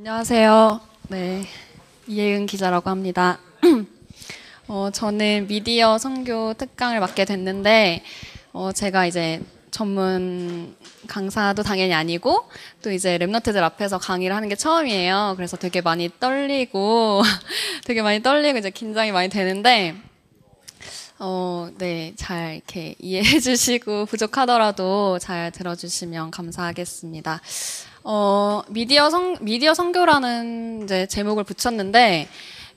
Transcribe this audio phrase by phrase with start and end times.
[0.00, 0.80] 안녕하세요.
[1.08, 1.42] 네,
[2.06, 3.40] 이혜은 기자라고 합니다.
[4.68, 8.04] 어, 저는 미디어 선교 특강을 맡게 됐는데,
[8.52, 9.42] 어, 제가 이제
[9.72, 10.76] 전문
[11.08, 12.48] 강사도 당연히 아니고,
[12.80, 15.32] 또 이제 랩너트들 앞에서 강의를 하는 게 처음이에요.
[15.36, 17.22] 그래서 되게 많이 떨리고,
[17.84, 19.96] 되게 많이 떨리고 이제 긴장이 많이 되는데,
[21.18, 27.40] 어, 네, 잘 이렇게 이해해 주시고 부족하더라도 잘 들어주시면 감사하겠습니다.
[28.10, 32.26] 어, 미디어 성, 미디어 선교라는 이제 제목을 붙였는데,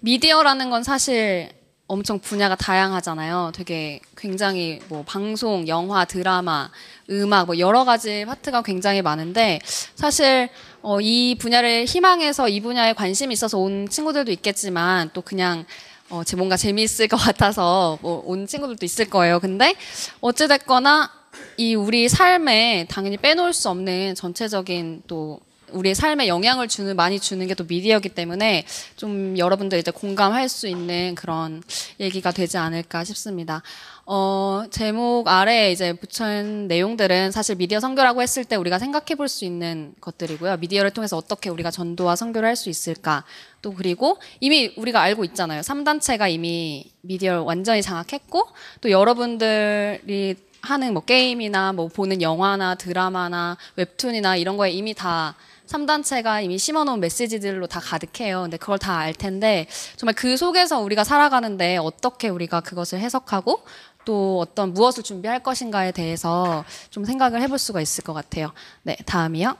[0.01, 1.49] 미디어라는 건 사실
[1.87, 3.53] 엄청 분야가 다양하잖아요.
[3.55, 6.69] 되게 굉장히 뭐 방송, 영화, 드라마,
[7.09, 9.59] 음악 뭐 여러 가지 파트가 굉장히 많은데
[9.95, 10.49] 사실
[10.81, 15.65] 어, 이 분야를 희망해서 이 분야에 관심이 있어서 온 친구들도 있겠지만 또 그냥
[16.09, 19.39] 어, 제 뭔가 재미있을 것 같아서 뭐 온 친구들도 있을 거예요.
[19.39, 19.75] 근데
[20.19, 21.20] 어찌됐거나
[21.57, 25.39] 이 우리 삶에 당연히 빼놓을 수 없는 전체적인 또
[25.71, 28.65] 우리의 삶에 영향을 주는 많이 주는 게 또 미디어이기 때문에
[28.97, 31.63] 좀 여러분들 이제 공감할 수 있는 그런
[31.97, 33.61] 얘기가 되지 않을까 싶습니다.
[34.05, 39.45] 어, 제목 아래 이제 붙여있는 내용들은 사실 미디어 선교라고 했을 때 우리가 생각해 볼 수
[39.45, 40.57] 있는 것들이고요.
[40.57, 43.23] 미디어를 통해서 어떻게 우리가 전도와 선교를 할 수 있을까.
[43.61, 45.61] 또 그리고 이미 우리가 알고 있잖아요.
[45.61, 48.45] 3단체가 이미 미디어를 완전히 장악했고
[48.81, 55.35] 또 여러분들이 하는 뭐 게임이나 뭐 보는 영화나 드라마나 웹툰이나 이런 거에 이미 다
[55.67, 58.41] 3단체가 이미 심어놓은 메시지들로 다 가득해요.
[58.41, 63.63] 근데 그걸 다 알 텐데 정말 그 속에서 우리가 살아가는데 어떻게 우리가 그것을 해석하고
[64.03, 68.51] 또 어떤 무엇을 준비할 것인가에 대해서 좀 생각을 해볼 수가 있을 것 같아요.
[68.83, 69.55] 네, 다음이요.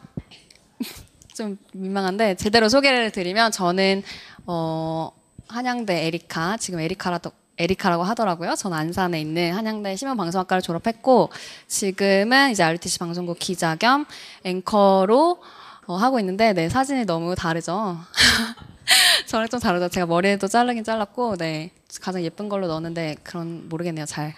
[1.36, 4.04] 좀 민망한데 제대로 소개를 드리면 저는
[4.46, 5.12] 어,
[5.48, 8.56] 한양대 에리카 지금 에리카라도 에리카라고 하더라고요.
[8.56, 11.30] 전 안산에 있는 한양대 신문방송학과를 졸업했고
[11.68, 14.06] 지금은 이제 RTC 방송국 기자 겸
[14.44, 15.42] 앵커로
[15.88, 17.98] 어, 하고 있는데 네 사진이 너무 다르죠.
[19.28, 19.90] 저랑 좀 다르죠.
[19.90, 21.72] 제가 머리도 자르긴 잘랐고 네
[22.02, 24.06] 가장 예쁜 걸로 넣었는데 그런 모르겠네요.
[24.06, 24.34] 잘.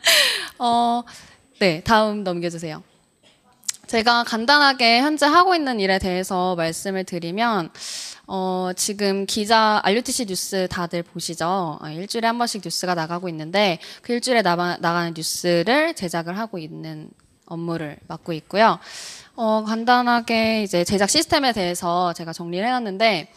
[0.58, 1.02] 어,
[1.58, 2.82] 네 다음 넘겨주세요.
[3.94, 7.70] 제가 간단하게 현재 하고 있는 일에 대해서 말씀을 드리면
[8.26, 11.78] 어, 지금 기자 RUTC 뉴스 다들 보시죠.
[11.80, 17.08] 어, 일주일에 한 번씩 뉴스가 나가고 있는데 그 일주일에 나가, 나가는 뉴스를 제작을 하고 있는
[17.46, 18.80] 업무를 맡고 있고요.
[19.36, 23.30] 어, 간단하게 이제 제작 시스템에 대해서 제가 정리를 해놨는데,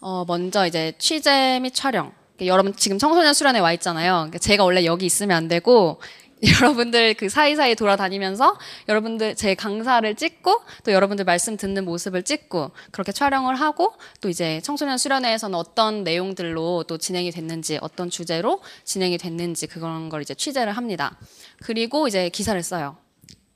[0.00, 2.12] 어, 먼저 이제 취재 및 촬영.
[2.40, 4.30] 여러분 지금 청소년 수련회 와 있잖아요.
[4.40, 6.00] 제가 원래 여기 있으면 안 되고,
[6.60, 8.58] 여러분들 그 사이사이 돌아다니면서
[8.88, 14.60] 여러분들 제 강사를 찍고 또 여러분들 말씀 듣는 모습을 찍고 그렇게 촬영을 하고 또 이제
[14.62, 20.72] 청소년 수련회에서는 어떤 내용들로 또 진행이 됐는지 어떤 주제로 진행이 됐는지 그런 걸 이제 취재를
[20.72, 21.16] 합니다.
[21.62, 22.96] 그리고 이제 기사를 써요.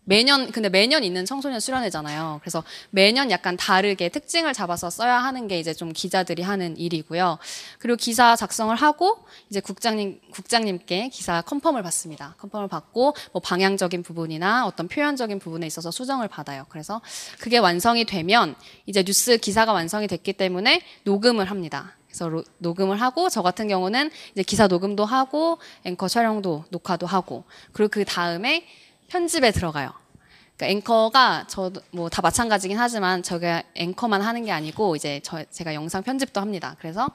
[0.09, 2.39] 매년 근데 매년 있는 청소년 수련회잖아요.
[2.41, 7.39] 그래서 매년 약간 다르게 특징을 잡아서 써야 하는 게 이제 좀 기자들이 하는 일이고요.
[7.81, 9.19] 그리고 기사 작성을 하고
[9.51, 12.37] 이제 국장님 국장님께 기사 컨펌을 받습니다.
[12.39, 16.67] 컨펌을 받고 뭐 방향적인 부분이나 어떤 표현적인 부분에 있어서 수정을 받아요.
[16.69, 17.03] 그래서
[17.41, 18.55] 그게 완성이 되면
[18.87, 21.97] 이제 뉴스 기사가 완성이 됐기 때문에 녹음을 합니다.
[22.07, 27.45] 그래서 로, 녹음을 하고 저 같은 경우는 이제 기사 녹음도 하고 앵커 촬영도 녹화도 하고
[27.73, 28.65] 그리고 그 다음에
[29.09, 29.93] 편집에 들어가요.
[30.57, 36.03] 그러니까 앵커가 저도 뭐다 마찬가지긴 하지만 저게 앵커만 하는 게 아니고 이제 저 제가 영상
[36.03, 36.77] 편집도 합니다.
[36.79, 37.09] 그래서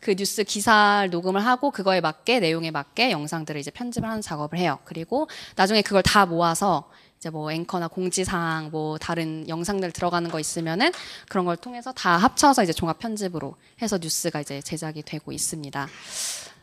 [0.00, 4.78] 그 뉴스 기사를 녹음을 하고 그거에 맞게 내용에 맞게 영상들을 이제 편집을 하는 작업을 해요.
[4.84, 10.92] 그리고 나중에 그걸 다 모아서 이제 뭐 앵커나 공지사항 뭐 다른 영상들 들어가는 거 있으면은
[11.28, 15.88] 그런 걸 통해서 다 합쳐서 이제 종합 편집으로 해서 뉴스가 이제 제작이 되고 있습니다.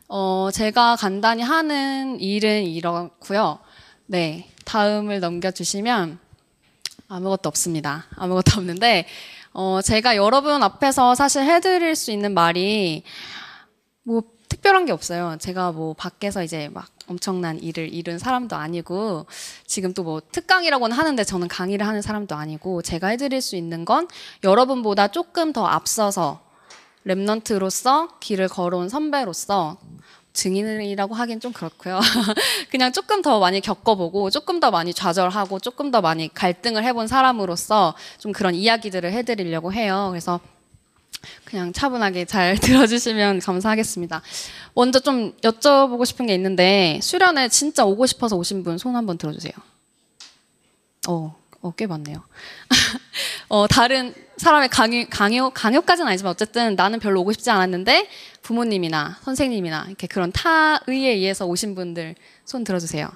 [0.07, 3.59] 어, 제가 간단히 하는 일은 이렇고요.
[4.05, 4.49] 네.
[4.65, 6.19] 다음을 넘겨주시면
[7.07, 8.05] 아무것도 없습니다.
[8.15, 9.05] 아무것도 없는데,
[9.53, 13.03] 어, 제가 여러분 앞에서 사실 해드릴 수 있는 말이
[14.03, 15.37] 뭐 특별한 게 없어요.
[15.39, 19.27] 제가 뭐 밖에서 이제 막 엄청난 일을 이룬 사람도 아니고
[19.67, 24.07] 지금 또 뭐 특강이라고는 하는데 저는 강의를 하는 사람도 아니고 제가 해드릴 수 있는 건
[24.43, 26.41] 여러분보다 조금 더 앞서서
[27.07, 29.77] 랩넌트로서 길을 걸어온 선배로서
[30.35, 31.99] 증인이라고 하긴 좀 그렇고요.
[32.69, 37.95] 그냥 조금 더 많이 겪어보고 조금 더 많이 좌절하고 조금 더 많이 갈등을 해본 사람으로서
[38.19, 40.09] 좀 그런 이야기들을 해드리려고 해요.
[40.11, 40.39] 그래서
[41.45, 44.21] 그냥 차분하게 잘 들어주시면 감사하겠습니다.
[44.75, 49.53] 먼저 좀 여쭤보고 싶은 게 있는데 수련회 진짜 오고 싶어서 오신 분 손 한번 들어주세요.
[51.07, 51.35] 어,
[51.65, 52.23] 어, 꽤 많네요.
[53.49, 58.07] 어, 다른 사람의 강요, 강요, 강요까지는 아니지만 어쨌든 나는 별로 오고 싶지 않았는데
[58.43, 62.13] 부모님이나 선생님이나 이렇게 그런 타의에 의해서 오신 분들
[62.45, 63.09] 손 들어주세요.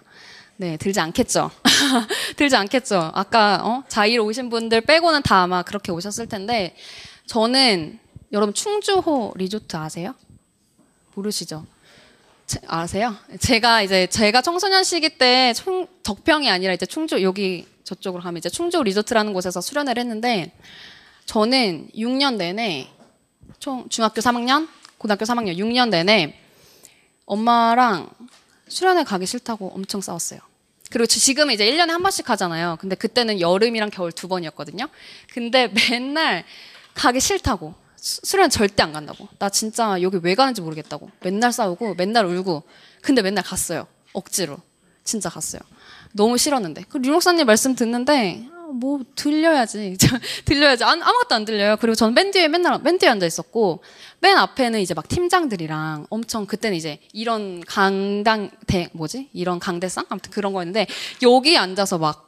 [0.58, 1.52] 네, 들지 않겠죠.
[2.38, 3.12] 들지 않겠죠.
[3.14, 3.84] 아까 어?
[3.88, 6.76] 자의로 오신 분들 빼고는 다 아마 그렇게 오셨을 텐데
[7.28, 8.00] 저는
[8.32, 10.16] 여러분 충주호 리조트 아세요?
[11.14, 11.68] 모르시죠?
[12.50, 13.16] 제, 아세요?
[13.40, 18.50] 제가 이제 제가 청소년 시기 때 총, 덕평이 아니라 이제 충주 여기 저쪽으로 가면 이제
[18.50, 20.52] 충주 리조트라는 곳에서 수련을 했는데
[21.26, 22.88] 저는 6년 내내
[23.60, 24.68] 총 중학교 3학년,
[24.98, 26.40] 고등학교 3학년 6년 내내
[27.28, 28.10] 엄마랑
[28.68, 30.40] 수련회 가기 싫다고 엄청 싸웠어요.
[30.90, 32.78] 그리고 지금은 이제 1년에 한 번씩 하잖아요.
[32.80, 34.88] 근데 그때는 여름이랑 겨울 두 번이었거든요.
[35.32, 36.46] 근데 맨날
[36.96, 37.76] 가기 싫다고.
[38.02, 39.28] 수련 절대 안 간다고.
[39.40, 41.10] 나 진짜 여기 왜 가는지 모르겠다고.
[41.22, 42.64] 맨날 싸우고 맨날 울고.
[43.02, 43.88] 근데 맨날 갔어요.
[44.14, 44.58] 억지로.
[45.04, 45.62] 진짜 갔어요.
[46.14, 46.84] 너무 싫었는데.
[46.90, 49.98] 그 류 목사님 말씀 듣는데 뭐 들려야지.
[50.46, 50.84] 들려야지.
[50.84, 51.78] 안, 아무것도 안 들려요.
[51.78, 53.82] 그리고 저는 맨 뒤에 맨날 맨 뒤에 앉아 있었고
[54.20, 59.30] 맨 앞에는 이제 막 팀장들이랑 엄청 그때는 이제 이런 강당 대 뭐지?
[59.34, 60.88] 이런 강대상 아무튼 그런 거였는데
[61.24, 62.28] 여기 앉아서 막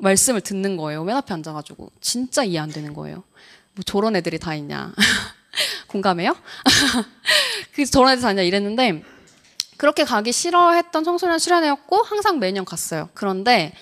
[0.00, 1.04] 말씀을 듣는 거예요.
[1.04, 3.22] 맨 앞에 앉아가지고 진짜 이해 안 되는 거예요.
[3.74, 4.92] 뭐 저런 애들이 다 있냐?
[5.88, 6.36] 공감해요?
[7.72, 9.02] 그래서 저런 애들 다 있냐 이랬는데
[9.76, 13.08] 그렇게 가기 싫어했던 청소년 수련회였고 항상 매년 갔어요.
[13.14, 13.72] 그런데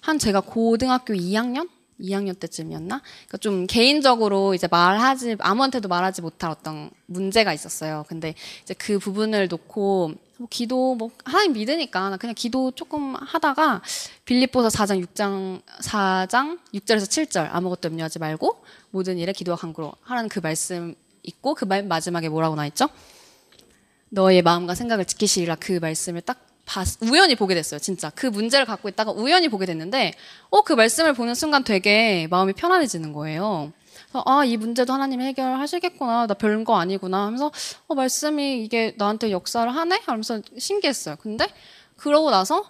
[0.00, 1.68] 한 제가 고등학교 2학년
[2.00, 3.00] 2학년 때쯤이었나?
[3.00, 8.04] 그러니까 좀 개인적으로 이제 말하지 아무한테도 말하지 못할 어떤 문제가 있었어요.
[8.08, 13.82] 근데 이제 그 부분을 놓고 뭐 기도 뭐 하나님 믿으니까 그냥 기도 조금 하다가
[14.24, 20.40] 빌립보서 4장 6장 4장 6절에서 7절 아무것도 염려하지 말고 모든 일에 기도와 간구로 하라는 그
[20.40, 22.88] 말씀 있고 그 말 마지막에 뭐라고 나 있죠?
[24.10, 27.80] 너의 마음과 생각을 지키시리라 그 말씀을 딱 봤, 우연히 보게 됐어요.
[27.80, 30.12] 진짜 그 문제를 갖고 있다가 우연히 보게 됐는데,
[30.50, 33.72] 어 그 말씀을 보는 순간 되게 마음이 편안해지는 거예요.
[34.12, 36.26] 아, 이 문제도 하나님이 해결하시겠구나.
[36.26, 37.24] 나 별거 아니구나.
[37.26, 37.50] 하면서,
[37.86, 40.02] 어, 말씀이 이게 나한테 역사를 하네?
[40.04, 41.16] 하면서 신기했어요.
[41.16, 41.46] 근데,
[41.96, 42.64] 그러고 나서,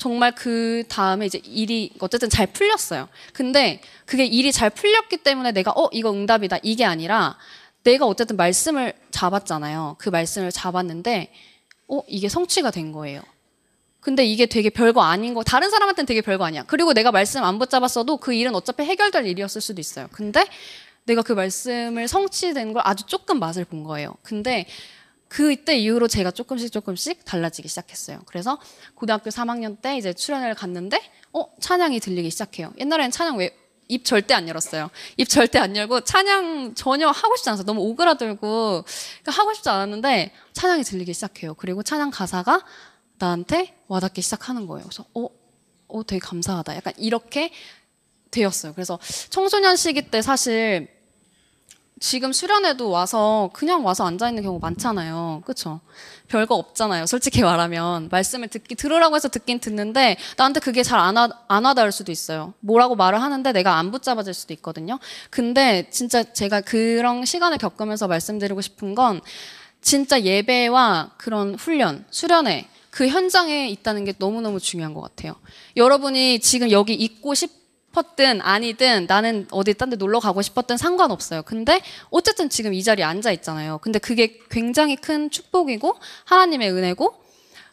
[0.00, 3.06] 정말 그 다음에 이제 일이 어쨌든 잘 풀렸어요.
[3.34, 6.56] 근데 그게 일이 잘 풀렸기 때문에 내가, 어, 이거 응답이다.
[6.62, 7.36] 이게 아니라,
[7.84, 9.96] 내가 어쨌든 말씀을 잡았잖아요.
[9.98, 11.30] 그 말씀을 잡았는데,
[11.88, 13.20] 어, 이게 성취가 된 거예요.
[14.00, 16.62] 근데 이게 되게 별거 아닌 거, 다른 사람한테는 되게 별거 아니야.
[16.66, 20.08] 그리고 내가 말씀 안 붙잡았어도 그 일은 어차피 해결될 일이었을 수도 있어요.
[20.12, 20.46] 근데
[21.04, 24.14] 내가 그 말씀을 성취된 걸 아주 조금 맛을 본 거예요.
[24.22, 24.66] 근데
[25.30, 28.20] 그때 이후로 제가 조금씩 조금씩 달라지기 시작했어요.
[28.26, 28.58] 그래서
[28.96, 31.00] 고등학교 3학년 때 이제 출연을 갔는데,
[31.32, 32.72] 어, 찬양이 들리기 시작해요.
[32.78, 33.56] 옛날에는 찬양 왜,
[33.86, 34.90] 입 절대 안 열었어요.
[35.16, 37.64] 입 절대 안 열고 찬양 전혀 하고 싶지 않았어요.
[37.64, 41.54] 너무 오그라들고 그러니까 하고 싶지 않았는데 찬양이 들리기 시작해요.
[41.54, 42.64] 그리고 찬양 가사가
[43.18, 44.86] 나한테 와닿기 시작하는 거예요.
[44.86, 45.28] 그래서 어,
[45.88, 46.76] 어 되게 감사하다.
[46.76, 47.52] 약간 이렇게
[48.32, 48.74] 되었어요.
[48.74, 48.98] 그래서
[49.28, 50.88] 청소년 시기 때 사실
[52.00, 55.42] 지금 수련회도 와서 그냥 와서 앉아 있는 경우 많잖아요.
[55.44, 55.80] 그렇죠?
[56.28, 57.04] 별거 없잖아요.
[57.04, 62.54] 솔직히 말하면 말씀을 듣기 들으라고 해서 듣긴 듣는데 나한테 그게 잘안 안 와닿을 수도 있어요.
[62.60, 64.98] 뭐라고 말을 하는데 내가 안 붙잡아질 수도 있거든요.
[65.28, 69.20] 근데 진짜 제가 그런 시간을 겪으면서 말씀드리고 싶은 건
[69.82, 75.36] 진짜 예배와 그런 훈련, 수련회 그 현장에 있다는 게 너무너무 중요한 것 같아요.
[75.76, 77.59] 여러분이 지금 여기 있고 싶
[77.90, 81.42] 싶었든 아니든 나는 어디 딴 데 놀러 가고 싶었든 상관없어요.
[81.42, 83.78] 근데 어쨌든 지금 이 자리에 앉아 있잖아요.
[83.78, 87.14] 근데 그게 굉장히 큰 축복이고 하나님의 은혜고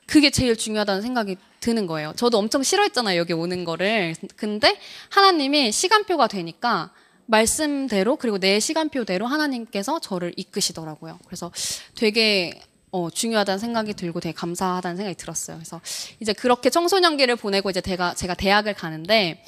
[0.08, 2.14] 그게 제일 중요하다는 생각이 드는 거예요.
[2.16, 3.19] 저도 엄청 싫어했잖아요.
[3.19, 4.16] 여기 오는 거를.
[4.36, 4.80] 근데
[5.10, 6.92] 하나님이 시간표가 되니까
[7.25, 11.19] 말씀대로 그리고 내 시간표대로 하나님께서 저를 이끄시더라고요.
[11.26, 11.52] 그래서
[11.95, 12.59] 되게
[12.90, 15.57] 어, 중요하다는 생각이 들고 되게 감사하다는 생각이 들었어요.
[15.57, 15.81] 그래서
[16.21, 19.44] 이제 그렇게 청소년기를 보내고 이제 제가, 제가 대학을 가는데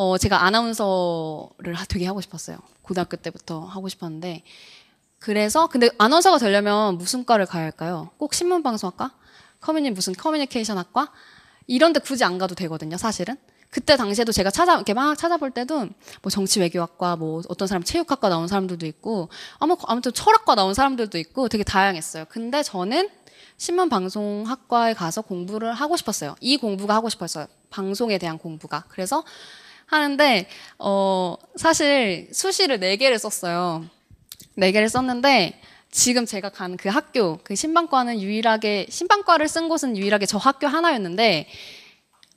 [0.00, 2.58] 어, 제가 아나운서를 되게 하고 싶었어요.
[2.82, 4.44] 고등학교 때부터 하고 싶었는데.
[5.18, 8.08] 그래서, 근데 아나운서가 되려면 무슨 과를 가야 할까요?
[8.16, 9.10] 꼭 신문방송학과?
[9.60, 11.10] 커뮤니, 무슨 커뮤니케이션 학과?
[11.66, 13.36] 이런 데 굳이 안 가도 되거든요, 사실은.
[13.70, 15.88] 그때 당시에도 제가 찾아, 이렇게 막 찾아볼 때도
[16.22, 19.28] 뭐 정치 외교학과, 뭐 어떤 사람 체육학과 나온 사람들도 있고,
[19.58, 22.26] 아무, 아무튼 철학과 나온 사람들도 있고 되게 다양했어요.
[22.28, 23.08] 근데 저는
[23.56, 26.36] 신문 방송학과에 가서 공부를 하고 싶었어요.
[26.40, 27.48] 이 공부가 하고 싶었어요.
[27.68, 28.84] 방송에 대한 공부가.
[28.88, 29.24] 그래서
[29.88, 30.46] 하는데
[30.78, 33.84] 어 사실 수시를 네 개를 썼어요.
[34.54, 40.26] 네 개를 썼는데 지금 제가 간 그 학교 그 신방과는 유일하게 신방과를 쓴 곳은 유일하게
[40.26, 41.48] 저 학교 하나였는데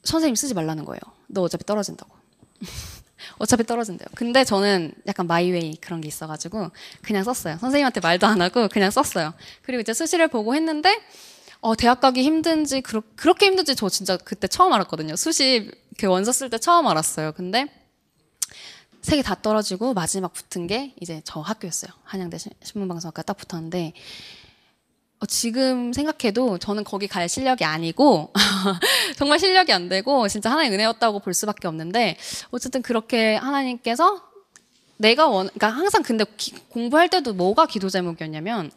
[0.04, 1.00] 선생님 쓰지 말라는 거예요.
[1.28, 2.16] 너 어차피 떨어진다고.
[3.38, 4.08] 어차피 떨어진대요.
[4.16, 7.58] 근데 저는 약간 마이웨이 그런 게 있어가지고 그냥 썼어요.
[7.60, 9.34] 선생님한테 말도 안 하고 그냥 썼어요.
[9.62, 11.00] 그리고 이제 수시를 보고 했는데
[11.60, 15.16] 어, 대학 가기 힘든지 그렇게 힘든지 저 진짜 그때 처음 알았거든요.
[15.16, 15.70] 수시
[16.02, 17.32] 그 원서 쓸 때 처음 알았어요.
[17.34, 17.68] 근데
[19.04, 21.92] 세 개 다 떨어지고 마지막 붙은 게 이제 저 학교였어요.
[22.06, 23.94] 한양대 신문방송학과 딱 붙었는데
[25.20, 28.34] 어, 지금 생각해도 저는 거기 갈 실력이 아니고
[29.16, 32.18] 정말 실력이 안 되고 진짜 하나의 은혜였다고 볼 수밖에 없는데
[32.50, 34.24] 어쨌든 그렇게 하나님께서
[34.98, 38.72] 내가 원, 그러니까 항상 근데 기, 공부할 때도 뭐가 기도 제목이었냐면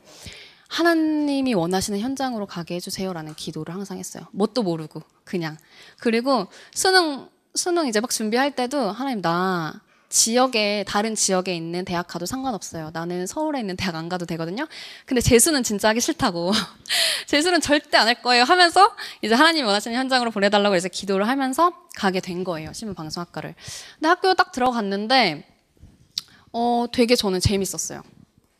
[0.74, 4.26] 하나님이 원하시는 현장으로 가게 해주세요라는 기도를 항상 했어요.
[4.32, 5.56] 뭣도 모르고 그냥
[6.00, 12.26] 그리고 수능 수능 이제 막 준비할 때도 하나님 나 지역에 다른 지역에 있는 대학 가도
[12.26, 12.90] 상관없어요.
[12.92, 14.66] 나는 서울에 있는 대학 안 가도 되거든요.
[15.06, 16.50] 근데 재수는 진짜 하기 싫다고.
[17.26, 22.18] 재수는 절대 안 할 거예요 하면서 이제 하나님 원하시는 현장으로 보내달라고 해서 기도를 하면서 가게
[22.18, 22.72] 된 거예요.
[22.72, 23.54] 신문방송학과를.
[23.94, 25.46] 근데 학교 딱 들어갔는데
[26.52, 28.02] 어 되게 저는 재밌었어요.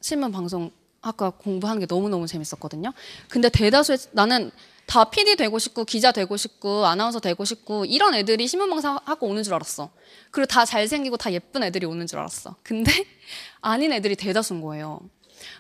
[0.01, 0.71] 신문방송
[1.05, 2.93] 학과 공부하는 게 너무너무 재밌었거든요.
[3.29, 4.51] 근데 대다수의 나는
[4.87, 9.43] 다 PD 되고 싶고 기자 되고 싶고 아나운서 되고 싶고 이런 애들이 신문방송 하고 오는
[9.43, 9.91] 줄 알았어.
[10.31, 12.57] 그리고 다 잘생기고 다 예쁜 애들이 오는 줄 알았어.
[12.63, 12.93] 근데
[13.61, 15.01] 아닌 애들이 대다수인 거예요.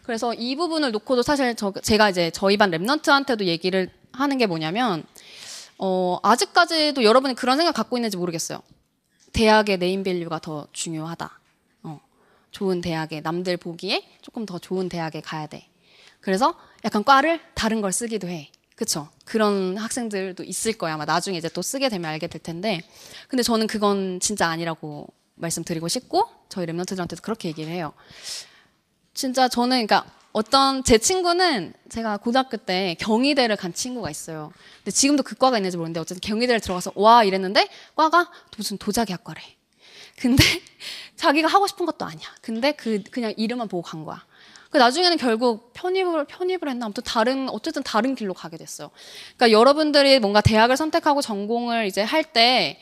[0.02, 5.04] 그래서 이 부분을 놓고도 사실 저, 제가 이제 저희 반 랩넌트한테도 얘기를 하는 게 뭐냐면
[5.78, 8.60] 어, 아직까지도 여러분이 그런 생각 갖고 있는지 모르겠어요.
[9.32, 11.40] 대학의 네임 밸류가 더 중요하다.
[12.54, 15.66] 어, 좋은 대학에 남들 보기에 조금 더 좋은 대학에 가야 돼.
[16.20, 18.50] 그래서 약간 과를 다른 걸 쓰기도 해.
[18.76, 19.08] 그쵸.
[19.24, 20.94] 그런 학생들도 있을 거야.
[20.94, 22.80] 아마 나중에 이제 또 쓰게 되면 알게 될 텐데.
[23.28, 27.92] 근데 저는 그건 진짜 아니라고 말씀드리고 싶고, 저희 remnant들한테도 그렇게 얘기를 해요.
[29.12, 34.52] 진짜 저는, 그러니까 어떤 제 친구는 제가 고등학교 때 경희대를 간 친구가 있어요.
[34.78, 39.40] 근데 지금도 그 과가 있는지 모르는데 어쨌든 경희대를 들어가서 와 이랬는데 과가 무슨 도자기학과래.
[40.18, 40.42] 근데
[41.16, 42.26] 자기가 하고 싶은 것도 아니야.
[42.40, 44.24] 근데 그 그냥 이름만 보고 간 거야.
[44.70, 48.90] 그 나중에는 결국 편입을 편입을 했나 아무튼 다른 어쨌든 다른 길로 가게 됐어요.
[49.36, 52.80] 그러니까 여러분들이 뭔가 대학을 선택하고 전공을 이제 할 때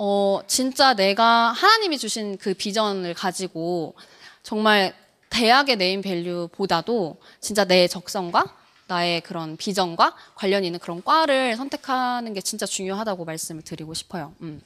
[0.00, 3.96] 어, 진짜 내가 하나님이 주신 그 비전을 가지고
[4.44, 4.94] 정말
[5.30, 8.44] 대학의 네임 밸류보다도 진짜 내 적성과
[8.86, 14.34] 나의 그런 비전과 관련 있는 그런 과를 선택하는 게 진짜 중요하다고 말씀을 드리고 싶어요.
[14.40, 14.62] 음.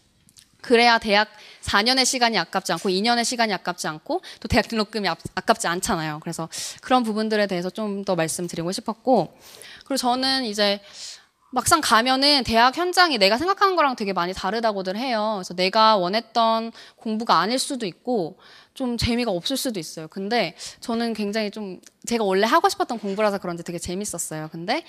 [0.62, 1.28] 그래야 대학
[1.62, 6.20] 4년의 시간이 아깝지 않고 2년의 시간이 아깝지 않고 또 대학 등록금이 아깝지 않잖아요.
[6.20, 6.48] 그래서
[6.80, 9.36] 그런 부분들에 대해서 좀 더 말씀드리고 싶었고
[9.84, 10.80] 그리고 저는 이제
[11.50, 15.34] 막상 가면은 대학 현장이 내가 생각하는 거랑 되게 많이 다르다고들 해요.
[15.36, 18.38] 그래서 내가 원했던 공부가 아닐 수도 있고
[18.72, 20.08] 좀 재미가 없을 수도 있어요.
[20.08, 24.48] 근데 저는 굉장히 좀 제가 원래 하고 싶었던 공부라서 그런지 되게 재밌었어요.
[24.50, 24.82] 근데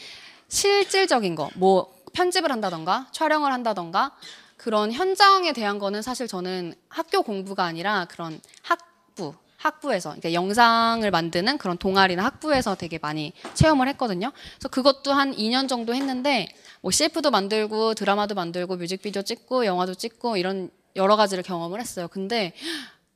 [0.48, 4.15] 실질적인 거, 뭐 편집을 한다던가 촬영을 한다던가
[4.63, 11.58] 그런 현장에 대한 거는 사실 저는 학교 공부가 아니라 그런 학부, 학부에서, 그러니까 영상을 만드는
[11.58, 14.32] 그런 동아리나 학부에서 되게 많이 체험을 했거든요.
[14.32, 16.48] 그래서 그것도 한 2년 정도 했는데,
[16.79, 22.08] 뭐 CF도 만들고, 드라마도 만들고, 뮤직비디오 찍고, 영화도 찍고, 이런 여러 가지를 경험을 했어요.
[22.08, 22.53] 근데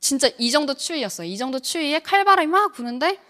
[0.01, 1.30] 진짜 이 정도 추위였어요.
[1.30, 3.22] 이 정도 추위에 칼바람이 막 부는데,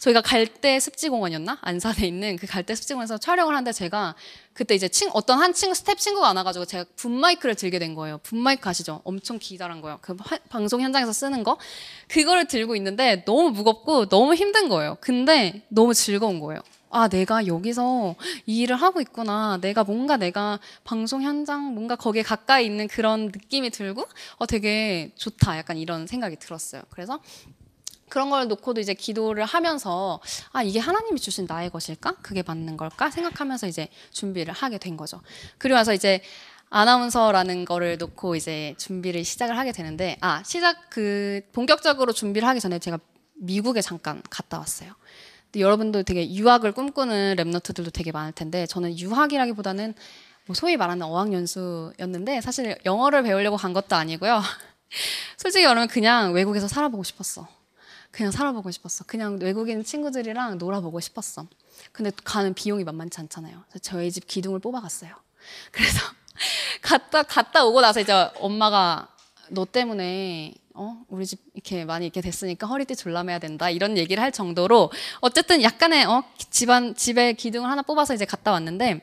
[0.00, 1.60] 저희가 갈대 습지공원이었나?
[1.62, 4.14] 안산에 있는 그 갈대 습지공원에서 촬영을 하는데 제가
[4.54, 8.18] 그때 이제 친, 어떤 한 친구, 스텝 친구가 안 와가지고 제가 붐마이크를 들게 된 거예요.
[8.18, 9.00] 붐마이크 아시죠?
[9.04, 9.98] 엄청 기다란 거예요.
[10.00, 11.58] 그 화, 방송 현장에서 쓰는 거.
[12.08, 14.96] 그거를 들고 있는데 너무 무겁고 너무 힘든 거예요.
[15.00, 16.62] 근데 너무 즐거운 거예요.
[16.90, 18.14] 아, 내가 여기서
[18.46, 19.58] 이 일을 하고 있구나.
[19.60, 24.06] 내가 뭔가 내가 방송 현장, 뭔가 거기에 가까이 있는 그런 느낌이 들고,
[24.36, 25.58] 어, 되게 좋다.
[25.58, 26.82] 약간 이런 생각이 들었어요.
[26.90, 27.18] 그래서
[28.08, 30.20] 그런 걸 놓고도 이제 기도를 하면서
[30.52, 32.16] 아 이게 하나님이 주신 나의 것일까?
[32.22, 33.10] 그게 맞는 걸까?
[33.10, 35.20] 생각하면서 이제 준비를 하게 된 거죠.
[35.58, 36.22] 그리고 나서 이제
[36.70, 42.78] 아나운서라는 거를 놓고 이제 준비를 시작을 하게 되는데 아 시작 그 본격적으로 준비를 하기 전에
[42.78, 42.98] 제가
[43.36, 44.92] 미국에 잠깐 갔다 왔어요.
[45.56, 49.94] 여러분도 되게 유학을 꿈꾸는 랩너트들도 되게 많을 텐데 저는 유학이라기보다는
[50.46, 54.42] 뭐 소위 말하는 어학연수였는데 사실 영어를 배우려고 간 것도 아니고요.
[55.38, 57.46] 솔직히 말하면 그냥 외국에서 살아보고 싶었어.
[58.14, 59.02] 그냥 살아보고 싶었어.
[59.04, 61.48] 그냥 외국인 친구들이랑 놀아보고 싶었어.
[61.90, 63.64] 근데 가는 비용이 만만치 않잖아요.
[63.68, 65.12] 그래서 저희 집 기둥을 뽑아갔어요.
[65.72, 66.00] 그래서
[66.80, 69.08] 갔다 갔다 오고 나서 이제 엄마가
[69.48, 74.30] 너 때문에 어 우리 집 이렇게 많이 이렇게 됐으니까 허리띠 졸라매야 된다 이런 얘기를 할
[74.30, 79.00] 정도로 어쨌든 약간의 어 집안 집에 기둥을 하나 뽑아서 이제 갔다 왔는데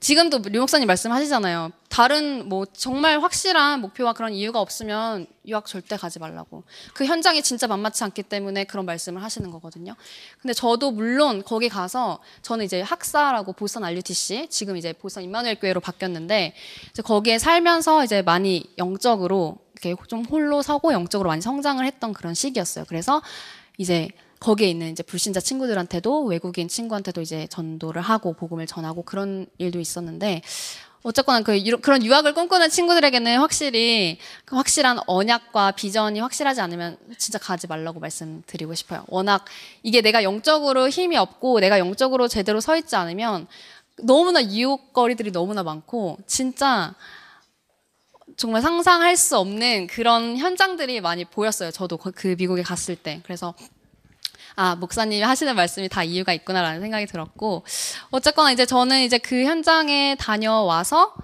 [0.00, 1.72] 지금도 류 목사님 말씀하시잖아요.
[2.00, 6.64] 다른 뭐 정말 확실한 목표와 그런 이유가 없으면 유학 절대 가지 말라고.
[6.94, 9.94] 그 현장이 진짜 만만치 않기 때문에 그런 말씀을 하시는 거거든요.
[10.40, 15.80] 근데 저도 물론 거기 가서 저는 이제 학사라고 보선 RUTC 지금 이제 보선 임마누엘 교회로
[15.80, 16.54] 바뀌었는데
[16.88, 22.32] 이제 거기에 살면서 이제 많이 영적으로 이렇게 좀 홀로 서고 영적으로 많이 성장을 했던 그런
[22.32, 22.86] 시기였어요.
[22.88, 23.20] 그래서
[23.76, 29.80] 이제 거기에 있는 이제 불신자 친구들한테도 외국인 친구한테도 이제 전도를 하고 복음을 전하고 그런 일도
[29.80, 30.40] 있었는데
[31.02, 37.66] 어쨌거나 그 그런 유학을 꿈꾸는 친구들에게는 확실히 그 확실한 언약과 비전이 확실하지 않으면 진짜 가지
[37.66, 39.04] 말라고 말씀드리고 싶어요.
[39.08, 39.44] 워낙
[39.82, 43.46] 이게 내가 영적으로 힘이 없고 내가 영적으로 제대로 서 있지 않으면
[44.02, 46.94] 너무나 유혹거리들이 너무나 많고 진짜
[48.36, 51.70] 정말 상상할 수 없는 그런 현장들이 많이 보였어요.
[51.70, 53.20] 저도 그 미국에 갔을 때.
[53.24, 53.54] 그래서
[54.60, 57.64] 아, 목사님이 하시는 말씀이 다 이유가 있구나라는 생각이 들었고,
[58.10, 61.14] 어쨌거나 이제 저는 이제 그 현장에 다녀와서,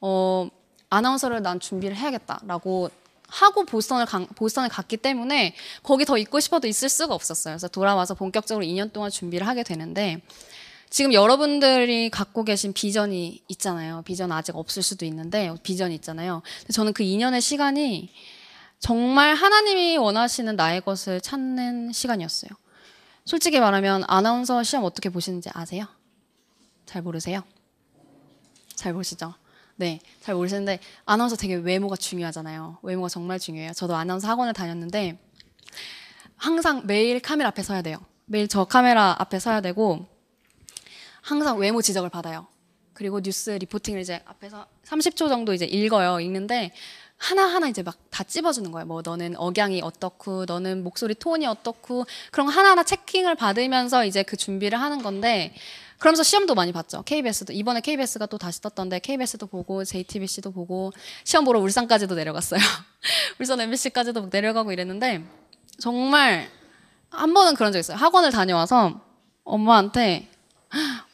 [0.00, 0.48] 어,
[0.90, 2.90] 아나운서를 난 준비를 해야겠다라고
[3.26, 7.54] 하고 보스턴을, 가, 보스턴을 갔기 때문에 거기 더 있고 싶어도 있을 수가 없었어요.
[7.54, 10.22] 그래서 돌아와서 본격적으로 2년 동안 준비를 하게 되는데,
[10.88, 14.02] 지금 여러분들이 갖고 계신 비전이 있잖아요.
[14.04, 16.42] 비전 아직 없을 수도 있는데, 비전이 있잖아요.
[16.72, 18.12] 저는 그 2년의 시간이
[18.78, 22.50] 정말 하나님이 원하시는 나의 것을 찾는 시간이었어요.
[23.24, 25.86] 솔직히 말하면 아나운서 시험 어떻게 보시는지 아세요?
[26.84, 27.42] 잘 모르세요?
[28.74, 29.34] 잘 보시죠?
[29.76, 32.78] 네, 잘 모르시는데 아나운서 되게 외모가 중요하잖아요.
[32.82, 33.72] 외모가 정말 중요해요.
[33.72, 35.18] 저도 아나운서 학원을 다녔는데
[36.36, 37.98] 항상 매일 카메라 앞에 서야 돼요.
[38.26, 40.06] 매일 저 카메라 앞에 서야 되고
[41.22, 42.46] 항상 외모 지적을 받아요.
[42.92, 46.20] 그리고 뉴스 리포팅을 이제 앞에서 30초 정도 이제 읽어요.
[46.20, 46.72] 읽는데
[47.18, 48.86] 하나하나 이제 막 다 찝어주는 거예요.
[48.86, 54.36] 뭐 너는 억양이 어떻고, 너는 목소리 톤이 어떻고, 그런 거 하나하나 체킹을 받으면서 이제 그
[54.36, 55.52] 준비를 하는 건데,
[55.98, 57.02] 그러면서 시험도 많이 봤죠.
[57.02, 60.92] KBS도 이번에 KBS가 또 다시 떴던데 KBS도 보고 JTBC도 보고
[61.24, 62.60] 시험 보러 울산까지도 내려갔어요.
[63.40, 65.24] 울산 MBC까지도 내려가고 이랬는데
[65.80, 66.50] 정말
[67.10, 67.96] 한 번은 그런 적 있어요.
[67.96, 69.00] 학원을 다녀와서
[69.44, 70.28] 엄마한테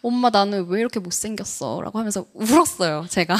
[0.02, 1.80] 엄마 나는 왜 이렇게 못생겼어?
[1.82, 3.06] 라고 하면서 울었어요.
[3.08, 3.36] 제가.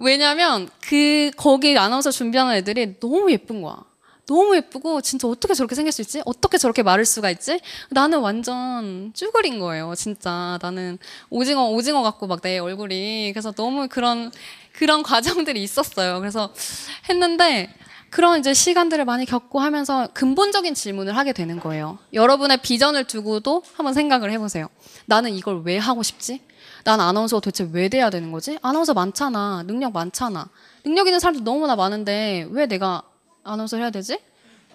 [0.00, 3.76] 왜냐면 그 거기 아나운서 준비하는 애들이 너무 예쁜 거야.
[4.26, 6.22] 너무 예쁘고 진짜 어떻게 저렇게 생길 수 있지?
[6.24, 7.60] 어떻게 저렇게 마를 수가 있지?
[7.90, 9.92] 나는 완전 쭈그린 거예요.
[9.96, 10.98] 진짜 나는
[11.30, 14.30] 오징어 오징어 같고 막 내 얼굴이 그래서 너무 그런
[14.72, 16.20] 그런 과정들이 있었어요.
[16.20, 16.52] 그래서
[17.08, 17.74] 했는데
[18.10, 21.98] 그런 이제 시간들을 많이 겪고 하면서 근본적인 질문을 하게 되는 거예요.
[22.12, 24.68] 여러분의 비전을 두고도 한번 생각을 해보세요.
[25.06, 26.40] 나는 이걸 왜 하고 싶지?
[26.84, 28.58] 난 아나운서가 도대체 왜 돼야 되는 거지?
[28.62, 29.64] 아나운서 많잖아.
[29.66, 30.48] 능력 많잖아.
[30.84, 33.02] 능력 있는 사람도 너무나 많은데 왜 내가
[33.44, 34.18] 아나운서를 해야 되지?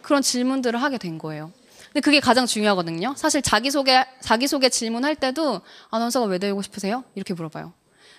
[0.01, 1.51] 그런 질문들을 하게 된 거예요.
[1.87, 3.13] 근데 그게 가장 중요하거든요.
[3.17, 7.03] 사실 자기소개, 자기소개 질문할 때도 아나운서가 왜 되고 싶으세요?
[7.15, 7.73] 이렇게 물어봐요.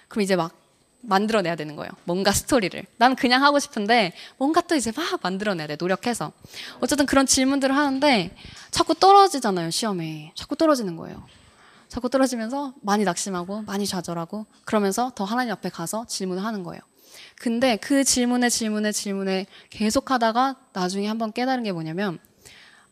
[0.09, 0.53] 그럼 이제 막
[1.03, 1.90] 만들어내야 되는 거예요.
[2.05, 2.85] 뭔가 스토리를.
[2.96, 5.77] 난 그냥 하고 싶은데 뭔가 또 이제 막 만들어내야 돼.
[5.79, 6.33] 노력해서.
[6.81, 8.37] 어쨌든 그런 질문들을 하는데
[8.70, 9.70] 자꾸 떨어지잖아요.
[9.70, 10.33] 시험에.
[10.35, 11.22] 자꾸 떨어지는 거예요.
[11.88, 16.81] 자꾸 떨어지면서 많이 낙심하고 많이 좌절하고 그러면서 더 하나님 앞에 가서 질문을 하는 거예요.
[17.37, 22.18] 근데 그 질문에 질문에 질문에 계속 하다가 나중에 한번 깨달은 게 뭐냐면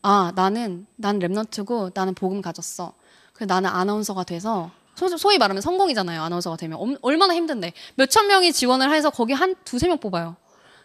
[0.01, 2.93] 아 나는 난 랩넌트고 나는 복음 가졌어.
[3.33, 4.71] 그래 나는 아나운서가 돼서
[5.17, 6.21] 소위 말하면 성공이잖아요.
[6.21, 10.37] 아나운서가 되면 얼마나 힘든데 몇 천 명이 지원을 해서 거기 한 두세 명 뽑아요.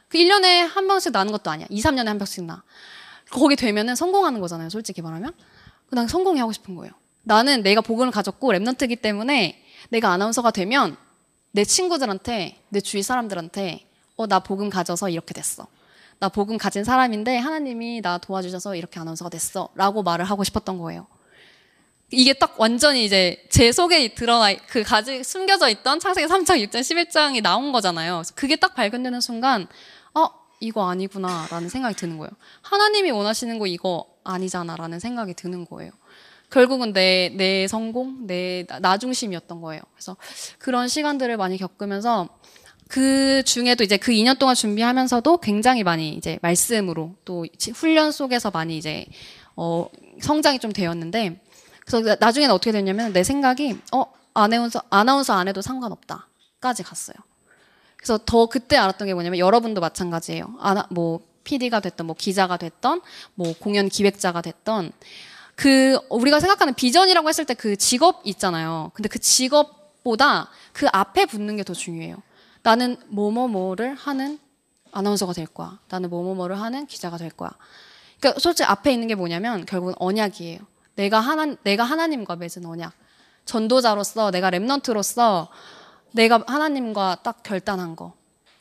[0.08, 1.68] 그 1년에 한 명씩 나는 것도 아니야.
[1.70, 2.64] 2, 3년에 한 명씩 나.
[3.30, 4.68] 거기 되면은 성공하는 거잖아요.
[4.68, 5.32] 솔직히 말하면.
[5.92, 6.92] 난 성공이 하고 싶은 거예요.
[7.30, 10.96] 나는 내가 복음을 가졌고 랩넌트기 때문에 내가 아나운서가 되면
[11.52, 15.68] 내 친구들한테 내 주위 사람들한테 어 나 복음 가져서 이렇게 됐어.
[16.18, 21.06] 나 복음 가진 사람인데 하나님이 나 도와주셔서 이렇게 아나운서가 됐어 라고 말을 하고 싶었던 거예요.
[22.10, 27.42] 이게 딱 완전히 이제 제 속에 드러나 그 가지 숨겨져 있던 창세기 3장, 6장, 11장이
[27.42, 28.22] 나온 거잖아요.
[28.34, 29.68] 그게 딱 발견되는 순간
[30.14, 30.26] 어
[30.58, 32.32] 이거 아니구나 라는 생각이 드는 거예요.
[32.62, 35.92] 하나님이 원하시는 거 이거 아니잖아 라는 생각이 드는 거예요.
[36.50, 39.82] 결국은 내, 내 성공, 내, 나 중심이었던 거예요.
[39.94, 40.16] 그래서
[40.58, 42.28] 그런 시간들을 많이 겪으면서
[42.88, 48.76] 그 중에도 이제 그 2년 동안 준비하면서도 굉장히 많이 이제 말씀으로 또 훈련 속에서 많이
[48.76, 49.06] 이제
[49.54, 49.86] 어,
[50.20, 51.40] 성장이 좀 되었는데
[51.86, 57.16] 그래서 나중에는 어떻게 됐냐면 내 생각이 어, 아나운서, 아나운서 안 해도 상관없다까지 갔어요.
[57.96, 60.54] 그래서 더 그때 알았던 게 뭐냐면 여러분도 마찬가지예요.
[60.58, 63.02] 아나, 뭐, PD가 됐던, 뭐, 기자가 됐던,
[63.34, 64.92] 뭐, 공연 기획자가 됐던,
[65.60, 68.90] 그 우리가 생각하는 비전이라고 했을 때 그 직업 있잖아요.
[68.94, 72.16] 근데 그 직업보다 그 앞에 붙는 게 더 중요해요.
[72.62, 74.38] 나는 뭐뭐뭐를 하는
[74.90, 75.78] 아나운서가 될 거야.
[75.90, 77.50] 나는 뭐뭐뭐를 하는 기자가 될 거야.
[78.18, 80.60] 그러니까 솔직히 앞에 있는 게 뭐냐면 결국은 언약이에요.
[80.96, 82.94] 내가 하나 내가 하나님과 맺은 언약.
[83.44, 85.48] 전도자로서 내가 랩넌트로서
[86.12, 88.14] 내가 하나님과 딱 결단한 거.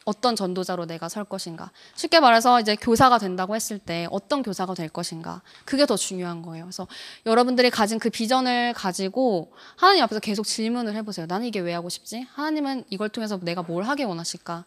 [0.09, 1.71] 어떤 전도자로 내가 설 것인가.
[1.95, 5.43] 쉽게 말해서 이제 교사가 된다고 했을 때 어떤 교사가 될 것인가.
[5.65, 6.65] 그게 더 중요한 거예요.
[6.65, 6.87] 그래서
[7.27, 11.27] 여러분들이 가진 그 비전을 가지고 하나님 앞에서 계속 질문을 해보세요.
[11.27, 12.25] 나는 이게 왜 하고 싶지?
[12.33, 14.65] 하나님은 이걸 통해서 내가 뭘 하게 원하실까?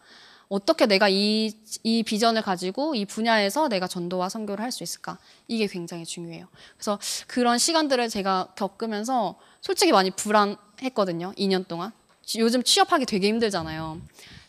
[0.48, 1.50] 어떻게 내가 이,
[1.82, 5.18] 이 비전을 가지고 이 분야에서 내가 전도와 선교를 할 수 있을까?
[5.48, 6.46] 이게 굉장히 중요해요.
[6.76, 11.32] 그래서 그런 시간들을 제가 겪으면서 솔직히 많이 불안했거든요.
[11.36, 11.90] 2년 동안.
[12.38, 14.00] 요즘 취업하기 되게 힘들잖아요.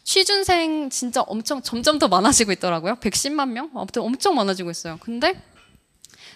[0.04, 2.96] 취준생 진짜 엄청 점점 더 많아지고 있더라고요.
[2.96, 3.70] 110만 명?
[3.74, 4.98] 아무튼 엄청 많아지고 있어요.
[5.02, 5.42] 근데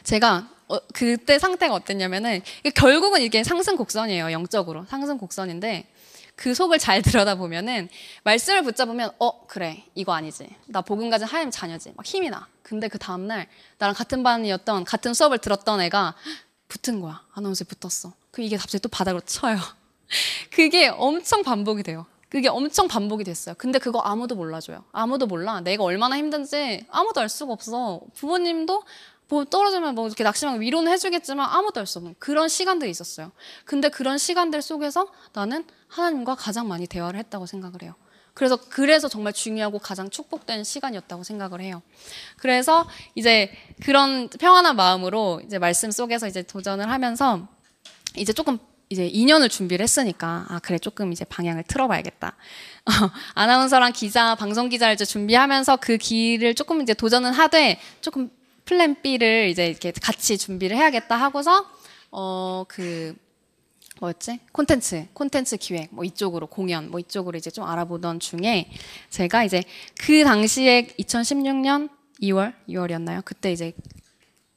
[0.04, 2.42] 제가 어, 그때 상태가 어땠냐면은
[2.76, 4.32] 결국은 이게 상승 곡선이에요.
[4.32, 5.88] 영적으로 상승 곡선인데
[6.38, 7.90] 그 속을 잘 들여다보면은
[8.24, 12.88] 말씀을 붙잡으면 어 그래 이거 아니지 나 복음 가진 하나님 자녀지 막 힘이 나 근데
[12.88, 13.48] 그 다음 날
[13.80, 16.16] 나랑 같은 반이었던 같은 수업을 들었던 애가
[16.68, 19.58] 붙은 거야 아나운서에 붙었어 그 이게 갑자기 또 바닥으로 쳐요
[20.54, 23.56] 그게 엄청 반복이 돼요 그게 엄청 반복이 됐어요.
[23.58, 24.84] 근데 그거 아무도 몰라줘요.
[24.92, 25.62] 아무도 몰라.
[25.62, 28.02] 내가 얼마나 힘든지 아무도 알 수가 없어.
[28.16, 28.84] 부모님도
[29.30, 33.32] 뭐 떨어지면 뭐 이렇게 낙심하고 위로는 해주겠지만 아무도 알 수 없는 그런 시간들이 있었어요.
[33.66, 37.96] 근데 그런 시간들 속에서 나는 하나님과 가장 많이 대화를 했다고 생각을 해요.
[38.34, 41.82] 그래서 그래서 정말 중요하고 가장 축복된 시간이었다고 생각을 해요.
[42.38, 43.52] 그래서 이제
[43.84, 47.48] 그런 평안한 마음으로 이제 말씀 속에서 이제 도전을 하면서
[48.16, 48.60] 이제 조금
[48.90, 52.36] 이제 2년을 준비를 했으니까 아 그래 조금 이제 방향을 틀어봐야겠다.
[53.36, 58.30] 아나운서랑 기자, 방송 기자를 이제 준비하면서 그 길을 조금 이제 도전은 하되 조금
[58.66, 61.66] 플랜 B를 이제 이렇게 같이 준비를 해야겠다 하고서
[62.12, 63.16] 어 그
[64.00, 64.40] 뭐였지?
[64.52, 68.70] 콘텐츠, 콘텐츠 기획, 뭐 이쪽으로 공연, 뭐 이쪽으로 이제 좀 알아보던 중에
[69.10, 69.64] 제가 이제
[70.00, 71.90] 그 당시에 2016년
[72.22, 73.24] 2월, 2월이었나요?
[73.26, 73.74] 그때 이제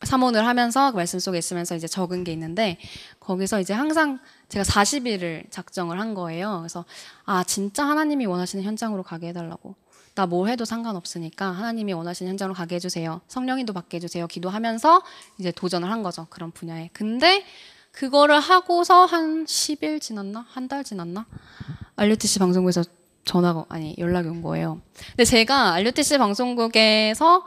[0.03, 2.79] 사문을 하면서 그 말씀 속에 있으면서 이제 적은 게 있는데
[3.21, 6.59] 거기서 이제 항상 제가 40일을 작정을 한 거예요.
[6.61, 6.85] 그래서
[7.25, 9.75] 아 진짜 하나님이 원하시는 현장으로 가게 해달라고.
[10.15, 13.21] 나 뭐 해도 상관없으니까 하나님이 원하시는 현장으로 가게 해주세요.
[13.29, 14.27] 성령인도 받게 해주세요.
[14.27, 15.03] 기도하면서
[15.39, 16.27] 이제 도전을 한 거죠.
[16.31, 16.91] 그런 분야에.
[16.93, 17.45] 근데
[17.93, 20.45] 그거를 하고서 한 10일 지났나?
[20.49, 21.27] 한 달 지났나?
[21.97, 22.85] 알류티시 방송국에서
[23.25, 24.81] 전화가 아니 연락이 온 거예요.
[25.11, 27.45] 근데 제가 알류티시 방송국에서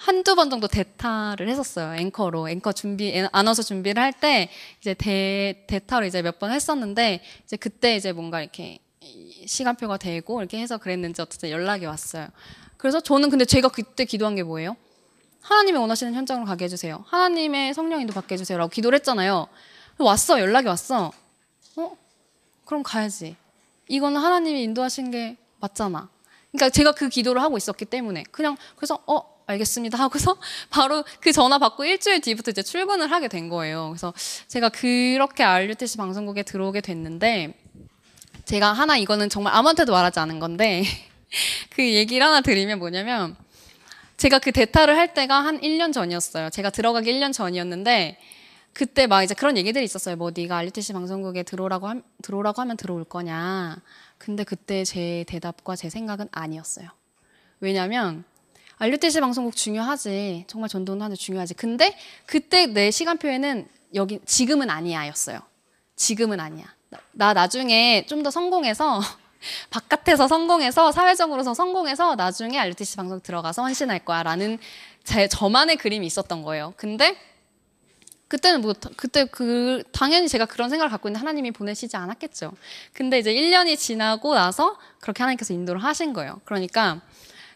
[0.00, 1.96] 한두 번 정도 대타를 했었어요.
[1.96, 2.48] 앵커로.
[2.48, 4.48] 앵커 준비, 아나운서 준비를 할 때
[4.80, 8.78] 이제 대, 대타로 이제 몇 번 했었는데 이제 그때 이제 뭔가 이렇게
[9.44, 12.28] 시간표가 되고 이렇게 해서 그랬는지 어쨌든 연락이 왔어요.
[12.76, 14.76] 그래서 저는 근데 제가 그때 기도한 게 뭐예요?
[15.40, 17.04] 하나님이 원하시는 현장으로 가게 해주세요.
[17.08, 18.56] 하나님의 성령인도 받게 해주세요.
[18.56, 19.48] 라고 기도를 했잖아요.
[19.98, 20.38] 왔어.
[20.38, 21.10] 연락이 왔어.
[21.76, 21.96] 어?
[22.64, 23.34] 그럼 가야지.
[23.88, 26.08] 이거는 하나님이 인도하신 게 맞잖아.
[26.52, 30.36] 그러니까 제가 그 기도를 하고 있었기 때문에 그냥 그래서 어 알겠습니다 하고서
[30.70, 33.88] 바로 그 전화 받고 일주일 뒤부터 이제 출근을 하게 된 거예요.
[33.88, 34.12] 그래서
[34.46, 37.54] 제가 그렇게 RUTC 방송국에 들어오게 됐는데
[38.44, 40.84] 제가 하나 이거는 정말 아무한테도 말하지 않은 건데
[41.70, 43.36] 그 얘기를 하나 드리면 뭐냐면
[44.16, 46.50] 제가 그 대타를 할 때가 한 1년 전이었어요.
[46.50, 48.18] 제가 들어가기 1년 전이었는데
[48.72, 50.16] 그때 막 이제 그런 얘기들이 있었어요.
[50.16, 53.80] 뭐 네가 RUTC 방송국에 들어오라고 하, 들어오라고 하면 들어올 거냐.
[54.18, 56.88] 근데 그때 제 대답과 제 생각은 아니었어요.
[57.60, 58.24] 왜냐면
[58.78, 60.44] 알류티시 방송국 중요하지.
[60.46, 61.54] 정말 전도는 중요하지.
[61.54, 65.40] 근데 그때 내 시간표에는 여기 지금은 아니야였어요.
[65.96, 66.66] 지금은 아니야.
[66.90, 69.00] 나, 나 나중에 좀 더 성공해서
[69.70, 74.58] 바깥에서 성공해서 사회적으로서 성공해서 나중에 알류티시 방송 들어가서 헌신할 거야라는
[75.04, 76.74] 제 저만의 그림이 있었던 거예요.
[76.76, 77.16] 근데
[78.28, 82.52] 그때는 뭐 그때 그 당연히 제가 그런 생각을 갖고 있는데 하나님이 보내시지 않았겠죠.
[82.92, 86.40] 근데 이제 1년이 지나고 나서 그렇게 하나님께서 인도를 하신 거예요.
[86.44, 87.00] 그러니까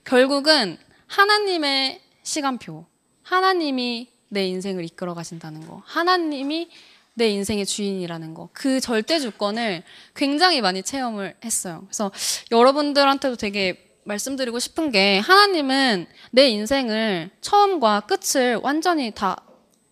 [0.05, 0.79] 결국은
[1.13, 2.87] 하나님의 시간표,
[3.23, 6.71] 하나님이 내 인생을 이끌어 가신다는 거, 하나님이
[7.13, 9.83] 내 인생의 주인이라는 거, 그 절대 주권을
[10.17, 11.83] 굉장히 많이 체험을 했어요.
[11.85, 12.11] 그래서
[12.51, 19.37] 여러분들한테도 되게 말씀드리고 싶은 게 하나님은 내 인생을 처음과 끝을 완전히 다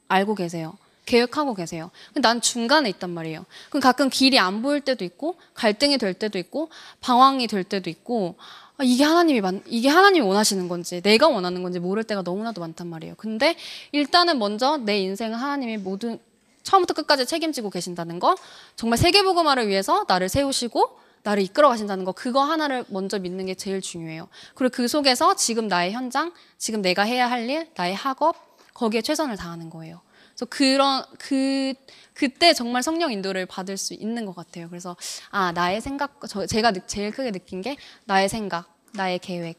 [0.08, 0.78] 알고 계세요.
[1.04, 1.90] 계획하고 계세요.
[2.14, 3.44] 난 중간에 있단 말이에요.
[3.68, 8.36] 그럼 가끔 길이 안 보일 때도 있고, 갈등이 될 때도 있고, 방황이 될 때도 있고,
[8.80, 12.86] 아, 이게 하나님이 만, 이게 하나님이 원하시는 건지 내가 원하는 건지 모를 때가 너무나도 많단
[12.86, 13.14] 말이에요.
[13.18, 13.54] 근데
[13.92, 16.18] 일단은 먼저 내 인생은 하나님이 모든
[16.62, 18.36] 처음부터 끝까지 책임지고 계신다는 거,
[18.76, 23.82] 정말 세계복음화를 위해서 나를 세우시고 나를 이끌어 가신다는 거, 그거 하나를 먼저 믿는 게 제일
[23.82, 24.28] 중요해요.
[24.54, 28.34] 그리고 그 속에서 지금 나의 현장, 지금 내가 해야 할 일, 나의 학업,
[28.72, 30.00] 거기에 최선을 다하는 거예요.
[30.34, 31.74] 그래서 그런 그
[32.20, 34.68] 그때 정말 성령 인도를 받을 수 있는 것 같아요.
[34.68, 34.94] 그래서
[35.30, 39.58] 아 나의 생각, 저, 제가 제일 크게 느낀 게 나의 생각, 나의 계획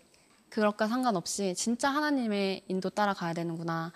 [0.52, 3.92] 그것과 상관없이 진짜 하나님의 인도 따라가야 되는구나.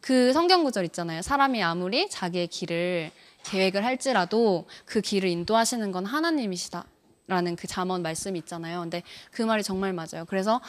[0.00, 1.22] 그 성경 구절 있잖아요.
[1.22, 3.12] 사람이 아무리 자기의 길을
[3.44, 6.86] 계획을 할지라도 그 길을 인도하시는 건 하나님이시다
[7.28, 8.80] 라는 그 잠언 말씀이 있잖아요.
[8.80, 10.24] 근데 그 말이 정말 맞아요.
[10.26, 10.60] 그래서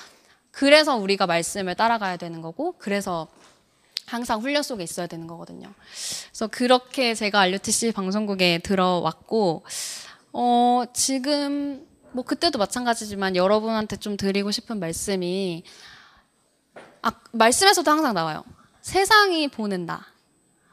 [0.51, 3.27] 그래서 우리가 말씀을 따라가야 되는 거고 그래서
[4.09, 5.73] 항상 훈련 속에 있어야 되는 거거든요.
[6.29, 9.63] 그래서 그렇게 제가 알류티시 방송국에 들어왔고,
[10.33, 15.63] 어, 지금, 뭐 그때도 마찬가지지만 여러분한테 좀 드리고 싶은 말씀이,
[17.01, 18.43] 아, 말씀에서도 항상 나와요.
[18.81, 19.49] 세상이
[19.85, 20.05] 나,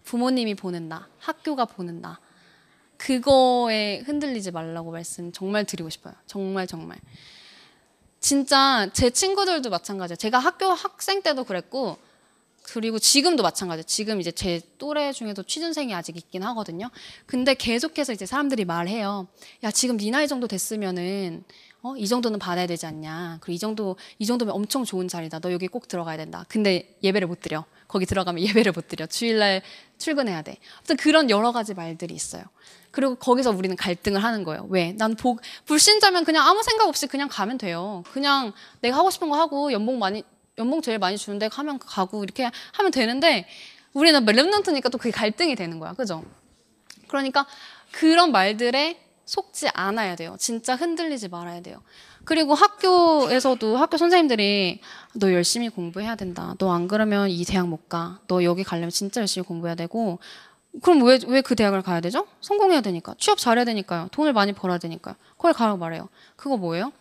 [0.05, 0.57] 부모님이
[0.89, 1.67] 나, 학교가
[2.01, 2.19] 나,
[2.97, 6.15] 그거에 흔들리지 말라고 말씀 정말 드리고 싶어요.
[6.27, 6.99] 정말 정말.
[8.21, 10.17] 진짜 제 친구들도 마찬가지예요.
[10.17, 11.99] 제가 학교 학생 때도 그랬고
[12.73, 13.85] 그리고 지금도 마찬가지예요.
[13.85, 16.91] 지금 이제 제 또래 중에도 취준생이 아직 있긴 하거든요.
[17.25, 19.29] 근데 계속해서 이제 사람들이 말해요.
[19.63, 21.45] 야, 지금 네 나이 정도 됐으면은
[21.83, 23.39] 어, 이 정도는 받아야 되지 않냐.
[23.41, 25.39] 그리고 이 정도 이 정도면 엄청 좋은 자리다.
[25.39, 26.45] 너 여기 꼭 들어가야 된다.
[26.49, 27.65] 근데 예배를 못 드려.
[27.87, 29.07] 거기 들어가면 예배를 못 드려.
[29.07, 29.63] 주일날
[29.99, 30.57] 출근해야 돼.
[30.79, 32.43] 아무튼 그런 여러 가지 말들이 있어요.
[32.91, 34.67] 그리고 거기서 우리는 갈등을 하는 거예요.
[34.71, 34.93] 왜?
[34.93, 38.03] 난 복, 불신자면 그냥 아무 생각 없이 그냥 가면 돼요.
[38.11, 40.25] 그냥 내가 하고 싶은 거 하고 연봉 많이,
[40.59, 43.47] 연봉 제일 많이 주는데 가면 가고 이렇게 하면 되는데
[43.93, 45.93] 우리는 랩런트니까 또 그게 갈등이 되는 거야.
[45.93, 46.25] 그죠?
[47.09, 47.47] 그러니까
[47.93, 50.37] 그런 말들에 속지 않아야 돼요.
[50.39, 51.83] 진짜 흔들리지 말아야 돼요.
[52.25, 54.81] 그리고 학교에서도 학교 선생님들이
[55.15, 56.55] 너 열심히 공부해야 된다.
[56.59, 58.21] 너 안 그러면 이 대학 못 가.
[58.29, 60.19] 너 여기 가려면 진짜 열심히 공부해야 되고
[60.83, 62.27] 그럼 왜 왜 그 대학을 가야 되죠?
[62.41, 63.15] 성공해야 되니까.
[63.19, 64.09] 취업 잘해야 되니까요.
[64.13, 65.15] 돈을 많이 벌어야 되니까요.
[65.37, 66.09] 그걸 가라고 말해요.
[66.37, 66.93] 그거 뭐예요?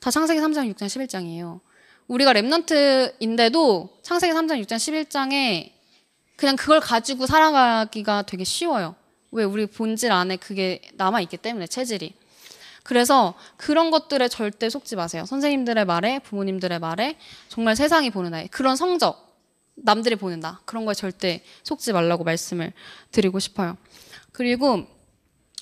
[0.00, 1.60] 다 창세기 3장, 6장, 11장이에요.
[2.08, 5.72] 우리가 랩넌트인데도 창세기 3장, 6장, 11장에
[6.36, 8.94] 그냥 그걸 가지고 살아가기가 되게 쉬워요.
[9.30, 12.14] 왜 우리 본질 안에 그게 남아 있기 때문에 체질이.
[12.82, 15.24] 그래서 그런 것들에 절대 속지 마세요.
[15.24, 17.16] 선생님들의 말에, 부모님들의 말에,
[17.48, 18.48] 정말 세상이 보는 아이.
[18.48, 19.38] 그런 성적,
[19.74, 20.60] 남들이 보는다.
[20.64, 22.72] 그런 거에 절대 속지 말라고 말씀을
[23.12, 23.76] 드리고 싶어요.
[24.32, 24.84] 그리고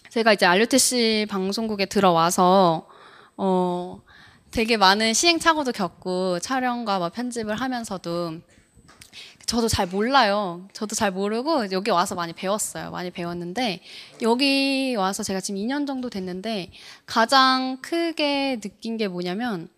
[0.08, 2.88] 제가 이제 RUTC 방송국에 들어와서
[3.36, 4.00] 어
[4.50, 8.40] 되게 많은 시행착오도 겪고 촬영과 뭐 편집을 하면서도
[9.46, 10.68] 저도 잘 몰라요.
[10.72, 12.90] 저도 잘 모르고 여기 와서 많이 배웠어요.
[12.90, 13.80] 많이 배웠는데
[14.22, 16.70] 여기 와서 제가 지금 2년 정도 됐는데
[17.06, 19.68] 가장 크게 느낀 게 뭐냐면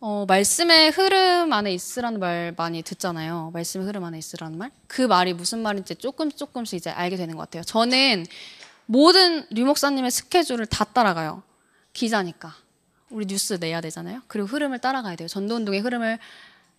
[0.00, 3.52] 어, 말씀의 흐름 안에 있으라는 말 많이 듣잖아요.
[3.54, 4.72] 말씀의 흐름 안에 있으라는 말.
[4.88, 7.62] 그 말이 무슨 말인지 조금 조금씩 이제 알게 되는 것 같아요.
[7.62, 8.26] 저는
[8.86, 11.44] 모든 류 목사님의 스케줄을 다 따라가요.
[11.92, 12.61] 기자니까.
[13.12, 14.22] 우리 뉴스 내야 되잖아요.
[14.26, 15.28] 그리고 흐름을 따라가야 돼요.
[15.28, 16.18] 전도 운동의 흐름을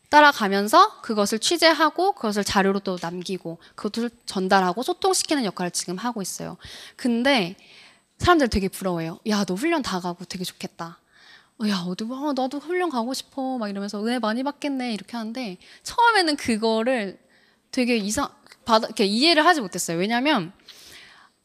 [0.10, 6.58] 따라가면서 그것을 취재하고 그것을 자료로 또 남기고 그것을 전달하고 소통시키는 역할을 지금 하고 있어요.
[6.96, 7.56] 근데
[8.20, 9.20] 사람들 되게 부러워해요.
[9.28, 11.00] 야, 너 훈련 다 가고 되게 좋겠다.
[11.60, 12.16] 어, 야, 어디 봐.
[12.36, 13.58] 나도 훈련 가고 싶어.
[13.58, 14.94] 막 이러면서 은혜 많이 받겠네.
[14.94, 17.20] 이렇게 하는데 처음에는 그거를
[17.72, 18.30] 되게 이상,
[18.66, 19.98] 받아, 이렇게 이해를 하지 못했어요.
[19.98, 20.54] 왜냐면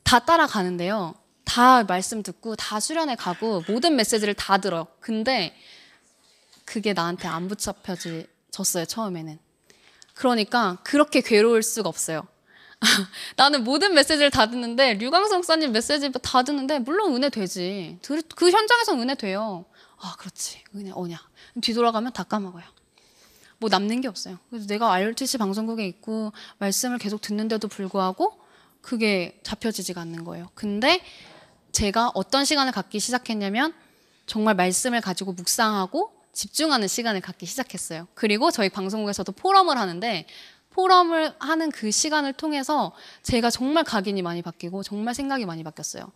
[0.05, 1.15] 다 따라가는데요.
[1.49, 4.87] 다 말씀 듣고 다 수련회 가고 모든 메시지를 다 들어요.
[5.01, 5.57] 근데
[6.67, 8.85] 그게 나한테 안 붙잡혀졌어요.
[8.87, 9.39] 처음에는.
[10.13, 12.29] 그러니까 그렇게 괴로울 수가 없어요.
[13.37, 17.99] 나는 모든 메시지를 다 듣는데 류광성 목사님 메시지 다 듣는데 물론 은혜 되지.
[18.37, 19.65] 그 현장에서 은혜 돼요.
[19.97, 20.63] 아, 그렇지.
[20.77, 21.19] 은혜 오냐.
[21.63, 22.65] 뒤돌아가면 다 까먹어요.
[23.57, 24.39] 뭐 남는 게 없어요.
[24.51, 28.39] 그래서 내가 RTC 방송국에 있고 말씀을 계속 듣는데도 불구하고
[28.83, 30.51] 그게 잡혀지지가 않는 거예요.
[30.55, 31.03] 근데
[31.73, 33.75] 제가 어떤 시간을 갖기 시작했냐면
[34.27, 38.07] 정말 말씀을 가지고 묵상하고 집중하는 시간을 갖기 시작했어요.
[38.15, 40.27] 그리고 저희 방송국에서도 포럼을 하는데
[40.71, 46.13] 포럼을 하는 그 시간을 통해서 제가 정말 각인이 많이 바뀌고 정말 생각이 많이 바뀌었어요.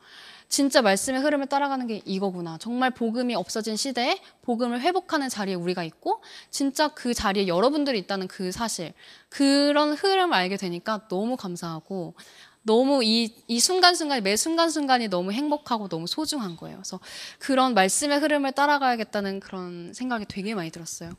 [0.49, 2.59] 진짜 말씀의 흐름을 따라가는 게 이거구나.
[2.59, 8.53] 정말 복음이 없어진 시대에 복음을 회복하는 자리에 우리가 있고 진짜 그 자리에 여러분들이 있다는 그
[8.53, 8.93] 사실
[9.31, 12.15] 그런 흐름을 알게 되니까 너무 감사하고
[12.62, 16.77] 너무 이, 이 순간순간이 매 순간순간이 너무 행복하고 너무 소중한 거예요.
[16.77, 17.01] 그래서
[17.38, 21.11] 그런 말씀의 흐름을 따라가야겠다는 그런 생각이 되게 많이 들었어요.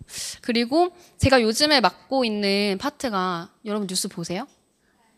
[0.41, 4.47] 그리고 제가 요즘에 맡고 있는 파트가 여러분 뉴스 보세요?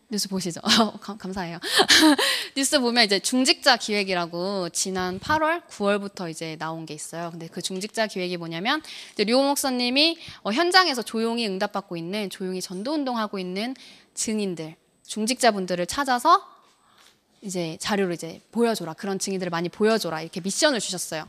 [0.08, 0.60] 뉴스 보시죠.
[0.62, 1.58] 어, 감사해요.
[2.56, 7.30] 뉴스 보면 이제 중직자 기획이라고 지난 8월, 9월부터 이제 나온 게 있어요.
[7.32, 8.82] 근데 그 중직자 기획이 뭐냐면
[9.18, 13.74] 류 목사님이 어, 현장에서 조용히 응답받고 있는 조용히 전도 운동하고 있는
[14.14, 16.46] 증인들, 중직자분들을 찾아서
[17.40, 18.94] 이제 자료를 이제 보여줘라.
[18.94, 20.22] 그런 증인들을 많이 보여줘라.
[20.22, 21.28] 이렇게 미션을 주셨어요.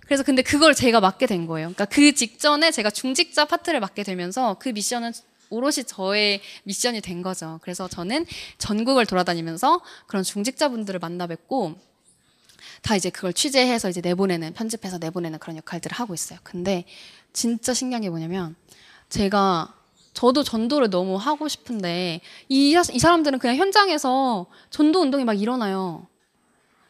[0.00, 1.68] 그래서 근데 그걸 제가 맡게 된 거예요.
[1.68, 5.12] 그러니까 그 직전에 제가 중직자 파트를 맡게 되면서 그 미션은
[5.50, 7.58] 오롯이 저의 미션이 된 거죠.
[7.62, 8.26] 그래서 저는
[8.58, 11.78] 전국을 돌아다니면서 그런 중직자분들을 만나 뵙고
[12.82, 16.38] 다 이제 그걸 취재해서 이제 내보내는 편집해서 내보내는 그런 역할들을 하고 있어요.
[16.42, 16.84] 근데
[17.32, 18.56] 진짜 신기한 게 뭐냐면
[19.08, 19.74] 제가
[20.14, 26.06] 저도 전도를 너무 하고 싶은데 이, 이 사람들은 그냥 현장에서 전도 운동이 막 일어나요.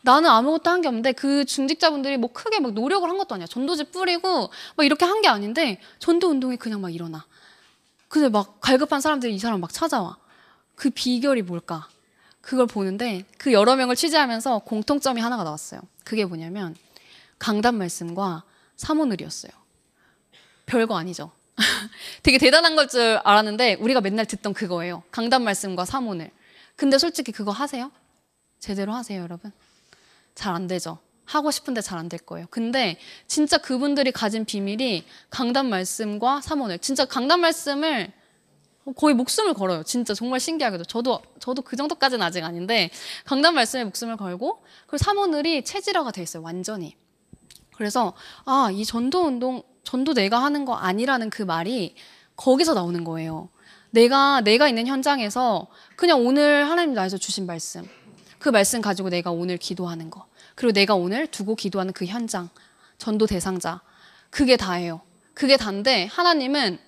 [0.02, 3.46] 나는 아무것도 한 게 없는데 그 중직자분들이 뭐 크게 막 노력을 한 것도 아니야.
[3.46, 7.24] 전도지 뿌리고 막 이렇게 한 게 아닌데 전도 운동이 그냥 막 일어나.
[8.08, 10.18] 근데 막 갈급한 사람들이 이 사람 막 찾아와.
[10.74, 11.88] 그 비결이 뭘까?
[12.42, 15.80] 그걸 보는데 그 여러 명을 취재하면서 공통점이 하나가 나왔어요.
[16.04, 16.76] 그게 뭐냐면
[17.38, 18.42] 강단 말씀과
[18.76, 19.52] 사모늘이었어요.
[20.66, 21.30] 별거 아니죠.
[22.22, 25.02] 되게 대단한 걸 줄 알았는데 우리가 맨날 듣던 그거예요.
[25.10, 26.30] 강단 말씀과 사모늘.
[26.76, 27.90] 근데 솔직히 그거 하세요?
[28.58, 29.52] 제대로 하세요, 여러분?
[30.34, 30.98] 잘 안 되죠.
[31.24, 32.46] 하고 싶은데 잘 안 될 거예요.
[32.50, 36.78] 근데 진짜 그분들이 가진 비밀이 강단 말씀과 사모늘.
[36.80, 38.12] 진짜 강단 말씀을
[38.96, 39.82] 거의 목숨을 걸어요.
[39.84, 40.84] 진짜 정말 신기하게도.
[40.84, 42.90] 저도, 저도 그 정도까지는 아직 아닌데,
[43.24, 46.42] 강단 말씀에 목숨을 걸고, 그리고 사모늘이 체질화가 돼 있어요.
[46.42, 46.94] 완전히.
[47.74, 48.12] 그래서,
[48.44, 51.94] 아, 이 전도 운동, 전도 내가 하는 거 아니라는 그 말이
[52.36, 53.48] 거기서 나오는 거예요.
[53.90, 57.88] 내가, 내가 있는 현장에서 그냥 오늘 하나님 나에서 주신 말씀,
[58.38, 62.48] 그 말씀 가지고 내가 오늘 기도하는 거, 그리고 내가 오늘 두고 기도하는 그 현장,
[62.98, 63.80] 전도 대상자,
[64.30, 65.00] 그게 다예요.
[65.32, 66.78] 그게 단데, 하나님은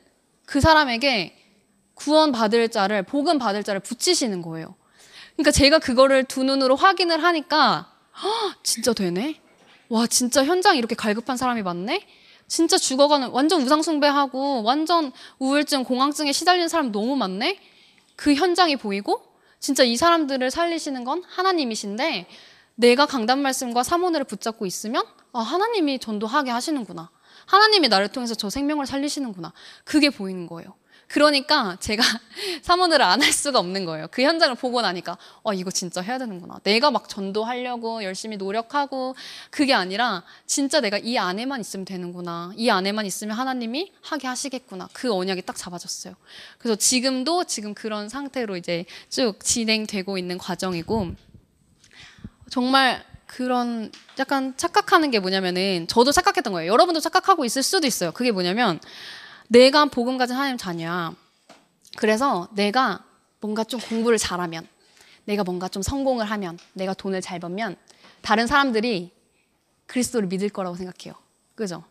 [0.46, 1.36] 그 사람에게
[1.94, 4.74] 구원 받을 자를 복음 받을 자를 붙이시는 거예요.
[5.34, 9.40] 그러니까 제가 그거를 두 눈으로 확인을 하니까 허, 진짜 되네.
[9.88, 12.06] 와 진짜 현장 이렇게 갈급한 사람이 많네.
[12.48, 17.58] 진짜 죽어가는 완전 우상숭배하고 완전 우울증 공황증에 시달리는 사람 너무 많네.
[18.14, 19.22] 그 현장이 보이고
[19.58, 22.26] 진짜 이 사람들을 살리시는 건 하나님이신데
[22.76, 27.10] 내가 강단 말씀과 사모를 붙잡고 있으면 아 하나님이 전도하게 하시는구나.
[27.46, 29.52] 하나님이 나를 통해서 저 생명을 살리시는구나.
[29.84, 30.74] 그게 보이는 거예요.
[31.08, 32.02] 그러니까 제가
[32.62, 34.08] 사모늘을 안 할 수가 없는 거예요.
[34.10, 36.58] 그 현장을 보고 나니까 어 이거 진짜 해야 되는구나.
[36.62, 39.14] 내가 막 전도하려고 열심히 노력하고
[39.50, 42.52] 그게 아니라 진짜 내가 이 안에만 있으면 되는구나.
[42.56, 44.88] 이 안에만 있으면 하나님이 하게 하시겠구나.
[44.92, 46.14] 그 언약이 딱 잡아졌어요.
[46.58, 51.12] 그래서 지금도 지금 그런 상태로 이제 쭉 진행되고 있는 과정이고
[52.50, 56.72] 정말 그런 약간 착각하는 게 뭐냐면은 저도 착각했던 거예요.
[56.72, 58.12] 여러분도 착각하고 있을 수도 있어요.
[58.12, 58.78] 그게 뭐냐면
[59.48, 61.14] 내가 복음 가진 하나님 자녀야.
[61.96, 63.04] 그래서 내가
[63.40, 64.66] 뭔가 좀 공부를 잘하면,
[65.24, 67.76] 내가 뭔가 좀 성공을 하면, 내가 돈을 잘 벌면
[68.22, 69.12] 다른 사람들이
[69.86, 71.14] 그리스도를 믿을 거라고 생각해요.
[71.54, 71.84] 그죠?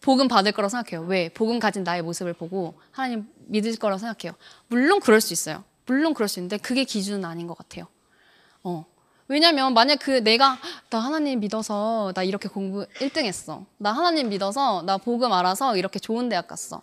[0.00, 1.06] 복음 받을 거라고 생각해요.
[1.06, 1.28] 왜?
[1.28, 4.36] 복음 가진 나의 모습을 보고 하나님 믿을 거라고 생각해요.
[4.68, 5.64] 물론 그럴 수 있어요.
[5.86, 7.86] 물론 그럴 수 있는데 그게 기준은 아닌 것 같아요.
[8.64, 8.84] 어.
[9.28, 10.58] 왜냐면 만약 그 내가
[10.90, 13.64] 나 하나님 믿어서 나 이렇게 공부 1등 했어.
[13.78, 16.82] 나 하나님 믿어서 나 복음 알아서 이렇게 좋은 대학 갔어.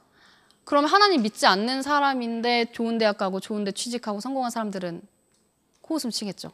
[0.69, 5.01] 그러면 하나님 믿지 않는 사람인데 좋은 대학 가고 좋은 데 취직하고 성공한 사람들은
[5.81, 6.51] 코웃음 치겠죠.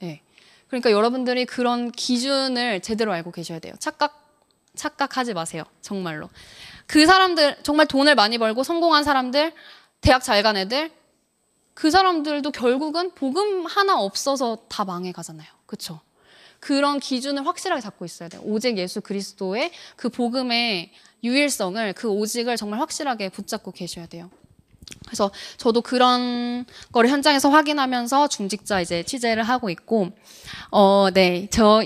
[0.00, 0.22] 네.
[0.66, 3.74] 그러니까 여러분들이 그런 기준을 제대로 알고 계셔야 돼요.
[3.78, 4.28] 착각,
[4.74, 5.62] 착각하지 마세요.
[5.82, 6.30] 정말로.
[6.88, 9.52] 그 사람들, 정말 돈을 많이 벌고 성공한 사람들,
[10.00, 10.90] 대학 잘 간 애들,
[11.74, 15.46] 그 사람들도 결국은 복음 하나 없어서 다 망해 가잖아요.
[15.66, 16.00] 그쵸?
[16.64, 18.40] 그런 기준을 확실하게 잡고 있어야 돼요.
[18.42, 24.30] 오직 예수 그리스도의 그 복음의 유일성을 그 오직을 정말 확실하게 붙잡고 계셔야 돼요.
[25.04, 30.12] 그래서 저도 그런 거를 현장에서 확인하면서 중직자 이제 취재를 하고 있고,
[30.70, 31.82] 어, 네, 저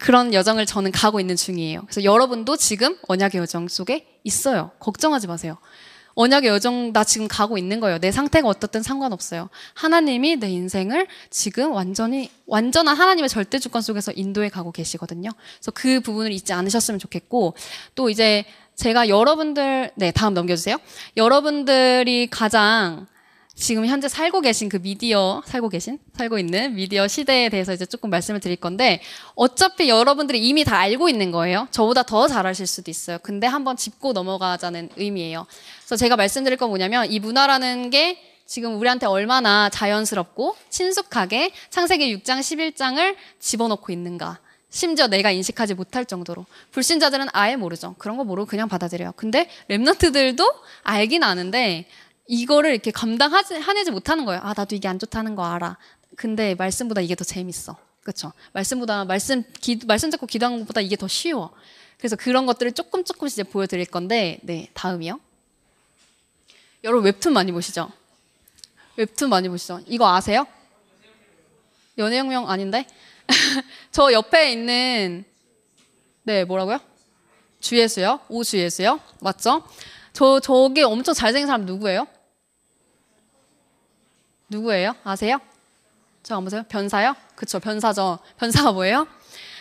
[0.00, 1.82] 그런 여정을 저는 가고 있는 중이에요.
[1.82, 4.72] 그래서 여러분도 지금 언약의 여정 속에 있어요.
[4.80, 5.56] 걱정하지 마세요.
[6.20, 7.98] 언약의 여정 나 지금 가고 있는 거예요.
[7.98, 9.48] 내 상태가 어떻든 상관없어요.
[9.72, 15.30] 하나님이 내 인생을 지금 완전히 완전한 하나님의 절대 주권 속에서 인도해 가고 계시거든요.
[15.56, 17.54] 그래서 그 부분을 잊지 않으셨으면 좋겠고
[17.94, 20.76] 또 이제 제가 여러분들 네 다음 넘겨주세요.
[21.16, 23.06] 여러분들이 가장
[23.60, 28.08] 지금 현재 살고 계신 그 미디어 살고 계신 살고 있는 미디어 시대에 대해서 이제 조금
[28.08, 29.02] 말씀을 드릴 건데
[29.34, 31.68] 어차피 여러분들이 이미 다 알고 있는 거예요.
[31.70, 33.18] 저보다 더잘 아실 수도 있어요.
[33.22, 35.46] 근데 한번 짚고 넘어가자는 의미예요.
[35.80, 42.40] 그래서 제가 말씀드릴 건 뭐냐면 이 문화라는 게 지금 우리한테 얼마나 자연스럽고 친숙하게 창세기 6장
[42.40, 44.38] 11장을 집어넣고 있는가.
[44.70, 47.94] 심지어 내가 인식하지 못할 정도로 불신자들은 아예 모르죠.
[47.98, 49.12] 그런 거 모르고 그냥 받아들여요.
[49.16, 51.86] 근데 랩런트들도 알긴 아는데
[52.30, 54.40] 이거를 이렇게 감당하지 못하는 거예요.
[54.44, 55.76] 아 나도 이게 안 좋다는 거 알아.
[56.16, 57.76] 근데 말씀보다 이게 더 재밌어.
[58.02, 58.32] 그렇죠?
[58.52, 61.50] 말씀보다 말씀 기, 말씀 듣고 기도하는 것보다 이게 더 쉬워.
[61.98, 65.18] 그래서 그런 것들을 조금 조금씩 이제 보여드릴 건데 네 다음이요.
[66.84, 67.90] 여러분 웹툰 많이 보시죠?
[68.94, 69.80] 웹툰 많이 보시죠?
[69.88, 70.46] 이거 아세요?
[71.98, 72.86] 연애혁명 아닌데?
[73.90, 75.24] 저 옆에 있는
[76.22, 76.78] 네 뭐라고요?
[77.58, 78.20] 주예수요?
[78.28, 79.00] 오주예수요?
[79.18, 79.64] 맞죠?
[80.12, 82.06] 저 저게 엄청 잘생긴 사람 누구예요?
[84.50, 84.94] 누구예요?
[85.04, 85.38] 아세요?
[86.22, 86.62] 저 안 보세요?
[86.68, 87.16] 변사요?
[87.34, 88.18] 그쵸 변사죠.
[88.38, 89.06] 변사가 뭐예요?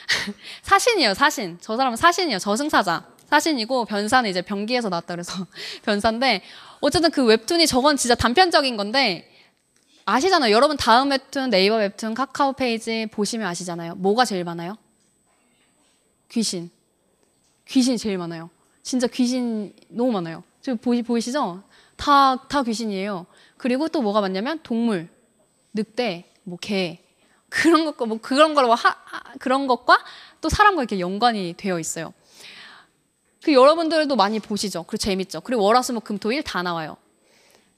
[0.64, 1.58] 사신이에요 사신.
[1.62, 3.06] 저 사람은 사신이에요 저승사자.
[3.30, 5.32] 사신이고 변사는 이제 변기에서 나왔다 그래서
[5.86, 6.42] 변사인데
[6.82, 9.32] 어쨌든 그 웹툰이 저건 진짜 단편적인 건데
[10.06, 10.52] 아시잖아요.
[10.54, 13.96] 여러분 다음 웹툰, 네이버 웹툰, 카카오 페이지 보시면 아시잖아요.
[13.96, 14.76] 뭐가 제일 많아요?
[16.32, 16.72] 귀신.
[17.68, 18.50] 귀신이 제일 많아요.
[18.82, 20.44] 진짜 귀신 너무 많아요.
[20.62, 21.62] 지금 보이, 보이시죠?
[21.96, 23.28] 다, 다 귀신이에요.
[23.60, 25.10] 그리고 또 뭐가 많냐면 동물,
[25.74, 27.04] 늑대, 뭐 개.
[27.50, 28.96] 그런 것과 뭐 그런 거로 하,
[29.40, 30.00] 그런 것과
[30.40, 32.14] 또 사람과 이렇게 연관이 되어 있어요.
[33.44, 34.84] 그 여러분들도 많이 보시죠.
[34.84, 35.42] 그리고 재밌죠.
[35.42, 36.98] 그리고 월화수목 금토일 다 나와요.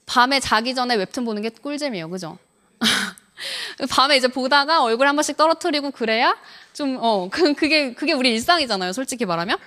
[0.06, 2.10] 밤에 자기 전에 웹툰 보는 게 꿀잼이에요.
[2.10, 2.38] 그죠?
[3.90, 6.36] 밤에 이제 보다가 얼굴 한 번씩 떨어뜨리고 그래야
[6.74, 8.92] 좀, 어, 그, 그게, 그게 우리 일상이잖아요.
[8.92, 9.58] 솔직히 말하면.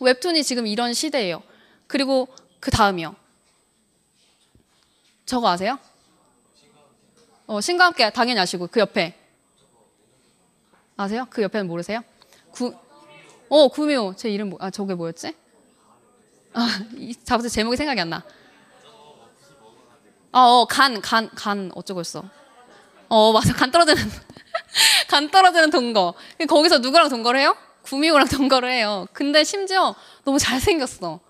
[0.00, 1.42] 웹툰이 지금 이런 시대예요.
[1.86, 2.28] 그리고
[2.58, 3.14] 그 다음이요.
[5.26, 5.78] 저거 아세요?
[7.46, 9.14] 어, 신과 함께 당연히 아시고 그 옆에
[10.96, 11.26] 아세요?
[11.28, 12.00] 그 옆에는 모르세요?
[12.52, 12.74] 구,
[13.48, 15.34] 어 구미호 제 이름 뭐, 아 저게 뭐였지?
[16.54, 16.68] 아
[17.24, 18.22] 잡지 제목이 생각이 안 나.
[20.32, 22.24] 어간 간 간 어쩌고였어.
[23.08, 24.02] 어 맞아 간 떨어지는
[25.08, 26.14] 간 떨어지는 동거.
[26.48, 27.56] 거기서 누구랑 동거를 해요?
[27.82, 29.06] 구미호랑 동거를 해요.
[29.12, 31.20] 근데 심지어 너무 잘생겼어.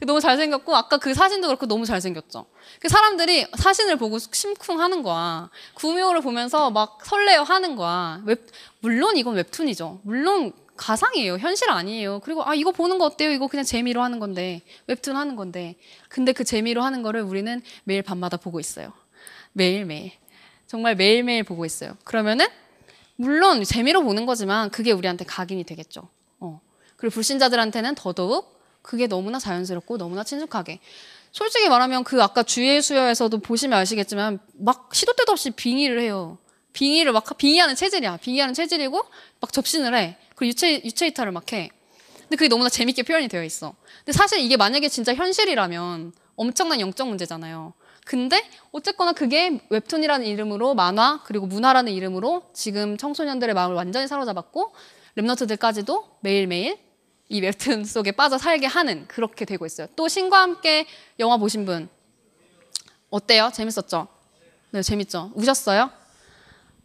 [0.00, 2.46] 너무 잘생겼고 아까 그 사진도 그렇고 너무 잘생겼죠.
[2.80, 5.50] 그 사람들이 사진을 보고 심쿵하는 거야.
[5.74, 8.20] 구미호를 보면서 막 설레어 하는 거야.
[8.24, 8.46] 웹,
[8.80, 10.00] 물론 이건 웹툰이죠.
[10.02, 11.36] 물론 가상이에요.
[11.38, 12.20] 현실 아니에요.
[12.20, 13.30] 그리고 아 이거 보는 거 어때요?
[13.30, 15.76] 이거 그냥 재미로 하는 건데 웹툰 하는 건데.
[16.08, 18.92] 근데 그 재미로 하는 거를 우리는 매일 밤마다 보고 있어요.
[19.52, 20.12] 매일 매일
[20.66, 21.96] 정말 매일 매일 보고 있어요.
[22.04, 22.46] 그러면은
[23.16, 26.08] 물론 재미로 보는 거지만 그게 우리한테 각인이 되겠죠.
[26.40, 26.60] 어.
[26.96, 30.80] 그리고 불신자들한테는 더더욱 그게 너무나 자연스럽고 너무나 친숙하게.
[31.30, 36.38] 솔직히 말하면 그 아까 주의 수여에서도 보시면 아시겠지만 막 시도 때도 없이 빙의를 해요.
[36.72, 38.18] 빙의를 막 빙의하는 체질이야.
[38.18, 39.00] 빙의하는 체질이고
[39.40, 40.16] 막 접신을 해.
[40.34, 41.70] 그리고 유체 유체 이탈을 막 해.
[42.20, 43.74] 근데 그게 너무나 재밌게 표현이 되어 있어.
[43.98, 47.72] 근데 사실 이게 만약에 진짜 현실이라면 엄청난 영적 문제잖아요.
[48.04, 54.74] 근데 어쨌거나 그게 웹툰이라는 이름으로 만화 그리고 문화라는 이름으로 지금 청소년들의 마음을 완전히 사로잡았고
[55.16, 56.78] 랩너트들까지도 매일매일
[57.32, 59.86] 이 웹툰 속에 빠져 살게 하는 그렇게 되고 있어요.
[59.96, 60.86] 또 신과 함께
[61.18, 61.88] 영화 보신 분
[63.08, 63.50] 어때요?
[63.54, 64.06] 재밌었죠?
[64.70, 65.32] 네, 재밌죠?
[65.34, 65.90] 우셨어요?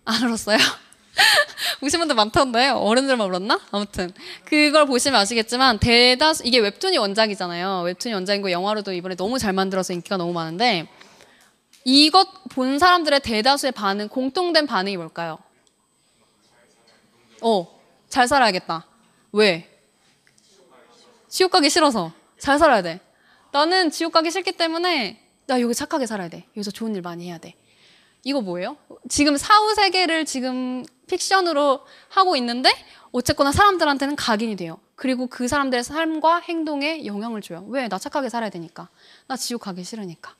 [0.05, 0.57] 안 울었어요?
[1.83, 3.59] 우신 분들 많던데 어른들만 울었나?
[3.71, 4.13] 아무튼
[4.45, 7.81] 그걸 보시면 아시겠지만 대다수 이게 웹툰이 원작이잖아요.
[7.81, 10.87] 웹툰이 원작이고 영화로도 이번에 너무 잘 만들어서 인기가 너무 많은데
[11.83, 15.39] 이것 본 사람들의 대다수의 반응 공통된 반응이 뭘까요?
[17.41, 17.67] 어,
[18.07, 18.85] 잘 살아야겠다.
[19.33, 19.76] 왜?
[21.27, 22.99] 지옥 가기 싫어서 잘 살아야 돼.
[23.51, 26.45] 나는 지옥 가기 싫기 때문에 나 여기 착하게 살아야 돼.
[26.55, 27.55] 여기서 좋은 일 많이 해야 돼.
[28.23, 28.77] 이거 뭐예요?
[29.09, 32.71] 지금 사후 세계를 지금 픽션으로 하고 있는데
[33.11, 34.79] 어쨌거나 사람들한테는 각인이 돼요.
[34.95, 37.65] 그리고 그 사람들의 삶과 행동에 영향을 줘요.
[37.69, 37.87] 왜?
[37.87, 38.89] 나 착하게 살아야 되니까.
[39.27, 40.35] 나 지옥 가기 싫으니까.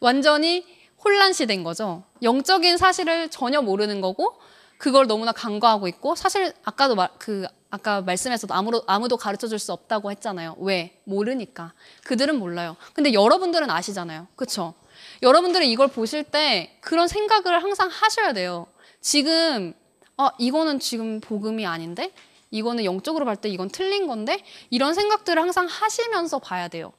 [0.00, 0.64] 완전히
[1.04, 2.04] 혼란시된 거죠.
[2.22, 4.36] 영적인 사실을 전혀 모르는 거고
[4.82, 9.72] 그걸 너무나 간과하고 있고 사실 아까도 말, 그 아까 말씀에서도 아무도, 아무도 가르쳐 줄 수
[9.72, 10.56] 없다고 했잖아요.
[10.58, 11.00] 왜?
[11.04, 11.72] 모르니까.
[12.02, 12.74] 그들은 몰라요.
[12.92, 14.26] 근데 여러분들은 아시잖아요.
[14.34, 14.74] 그쵸?
[15.22, 18.66] 여러분들은 이걸 보실 때 그런 생각을 항상 하셔야 돼요.
[19.00, 19.72] 지금,
[20.16, 22.12] 아, 이거는 지금 복음이 아닌데?
[22.50, 24.42] 이거는 영적으로 볼 때 이건 틀린 건데?
[24.70, 26.92] 이런 생각들을 항상 하시면서 봐야 돼요.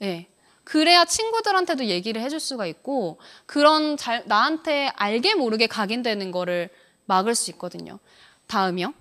[0.00, 0.06] 예.
[0.06, 0.28] 네.
[0.64, 6.70] 그래야 친구들한테도 얘기를 해줄 수가 있고, 그런 잘, 나한테 알게 모르게 각인되는 거를
[7.08, 7.98] 막을 수 있거든요.
[8.46, 8.92] 다음이요.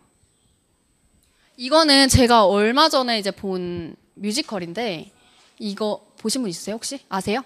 [1.58, 5.12] 이거는 제가 얼마 전에 이제 본 뮤지컬인데
[5.60, 7.42] 이거 보신 분 있으세요 혹시 아세요?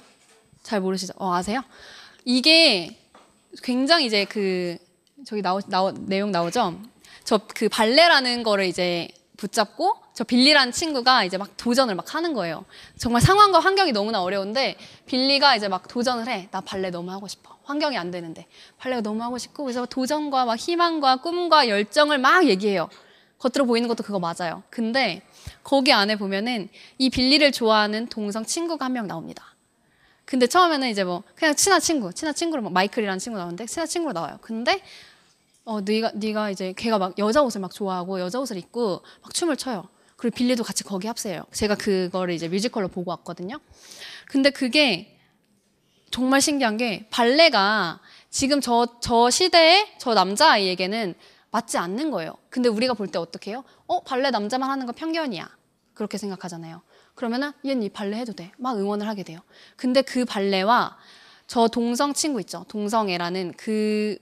[0.64, 1.14] 잘 모르시죠?
[1.18, 1.62] 어 아세요?
[2.26, 2.98] 이게
[3.64, 4.78] 굉장히 이제 그
[5.26, 6.80] 저기 나오, 나오 내용 나오죠?
[7.24, 9.08] 저 그 발레라는 거를 이제
[9.38, 12.66] 붙잡고 저 빌리라는 친구가 이제 막 도전을 막 하는 거예요.
[12.98, 16.50] 정말 상황과 환경이 너무나 어려운데 빌리가 이제 막 도전을 해.
[16.52, 17.58] 나 발레 너무 하고 싶어.
[17.64, 18.46] 환경이 안 되는데
[18.78, 22.90] 발레가 너무 하고 싶고 그래서 도전과 막 희망과 꿈과 열정을 막 얘기해요.
[23.40, 24.64] 겉으로 보이는 것도 그거 맞아요.
[24.70, 25.22] 근데
[25.64, 29.56] 거기 안에 보면은 이 빌리를 좋아하는 동성 친구가 한 명 나옵니다.
[30.26, 34.14] 근데 처음에는 이제 뭐 그냥 친한 친구, 친한 친구로 막 마이클이라는 친구 나오는데 친한 친구로
[34.14, 34.38] 나와요.
[34.42, 34.82] 근데
[35.64, 39.56] 어 네가 네가 이제 걔가 막 여자 옷을 막 좋아하고 여자 옷을 입고 막 춤을
[39.58, 39.88] 춰요.
[40.22, 41.42] 그리고 빌리도 같이 거기 합세해요.
[41.52, 43.60] 제가 그거를 이제 뮤지컬로 보고 왔거든요.
[44.28, 45.18] 근데 그게
[46.12, 48.00] 정말 신기한 게 발레가
[48.30, 51.16] 지금 저, 저 시대의 저 남자아이에게는
[51.50, 52.36] 맞지 않는 거예요.
[52.52, 53.64] 근데 우리가 볼 때 어떻게 해요?
[53.88, 55.50] 어, 발레 남자만 하는 건 편견이야.
[55.96, 56.84] 그렇게 생각하잖아요.
[57.16, 58.52] 그러면은 얘는 이 발레 해도 돼.
[58.60, 59.40] 막 응원을 하게 돼요.
[59.76, 60.98] 근데 그 발레와
[61.48, 62.64] 저 동성 친구 있죠.
[62.68, 64.20] 동성애라는 그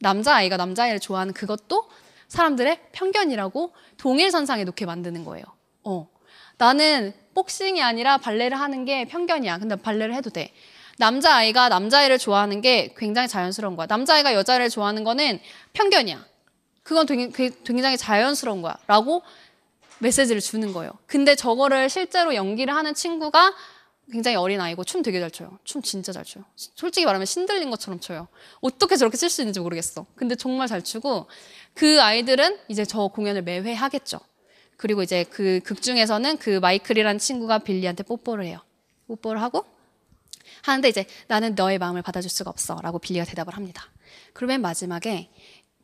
[0.00, 1.86] 남자아이가 남자아이를 좋아하는 그것도
[2.34, 5.44] 사람들의 편견이라고 동일선상에 놓게 만드는 거예요.
[5.84, 6.08] 어.
[6.58, 9.58] 나는 복싱이 아니라 발레를 하는 게 편견이야.
[9.58, 10.52] 근데 발레를 해도 돼.
[10.98, 13.86] 남자아이가 남자아이를 좋아하는 게 굉장히 자연스러운 거야.
[13.88, 15.40] 남자아이가 여자를 좋아하는 거는
[15.74, 16.24] 편견이야.
[16.82, 18.76] 그건 굉장히 자연스러운 거야.
[18.88, 19.22] 라고
[20.00, 20.90] 메시지를 주는 거예요.
[21.06, 23.54] 근데 저거를 실제로 연기를 하는 친구가
[24.10, 25.58] 굉장히 어린 아이고 춤 되게 잘 춰요.
[25.64, 26.44] 춤 진짜 잘 춰요.
[26.56, 28.28] 솔직히 말하면 신들린 것처럼 춰요.
[28.60, 30.06] 어떻게 저렇게 칠 수 있는지 모르겠어.
[30.14, 31.26] 근데 정말 잘 추고
[31.74, 34.20] 그 아이들은 이제 저 공연을 매회 하겠죠.
[34.76, 38.60] 그리고 이제 그 극 중에서는 그 마이클이라는 친구가 빌리한테 뽀뽀를 해요.
[39.08, 39.64] 뽀뽀를 하고
[40.62, 43.84] 하는데 이제 나는 너의 마음을 받아줄 수가 없어 라고 빌리가 대답을 합니다.
[44.32, 45.30] 그러면 마지막에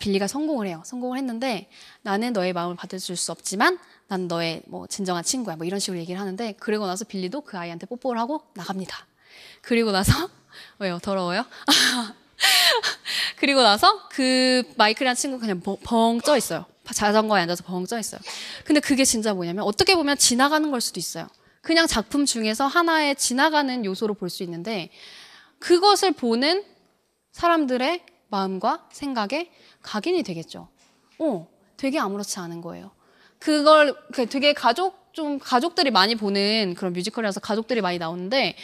[0.01, 0.83] 빌리가 성공을 해요.
[0.85, 1.69] 성공을 했는데
[2.03, 3.79] 나는 너의 마음을 받아줄 수 없지만
[4.09, 5.55] 난 너의 뭐 진정한 친구야.
[5.55, 9.07] 뭐 이런 식으로 얘기를 하는데 그리고 나서 빌리도 그 아이한테 뽀뽀를 하고 나갑니다.
[9.63, 10.13] 그리고 나서
[10.81, 10.99] 왜요?
[11.01, 11.45] 더러워요?
[13.37, 16.65] 그리고 나서 그 마이클이라는 친구 그냥 벙 쪄 있어요.
[16.93, 18.21] 자전거에 앉아서 벙 쪄 있어요.
[18.65, 21.29] 근데 그게 진짜 뭐냐면 어떻게 보면 지나가는 걸 수도 있어요.
[21.63, 24.91] 그냥 작품 중에서 하나의 지나가는 요소로 볼 수 있는데
[25.59, 26.65] 그것을 보는
[27.33, 29.51] 사람들의 마음과 생각에
[29.83, 30.69] 각인이 되겠죠.
[31.19, 32.91] 어, 되게 아무렇지 않은 거예요.
[33.39, 38.57] 그걸 그 되게 가족 좀 가족들이 많이 보는 그런 뮤지컬이라서 가족들이 많이 나오는데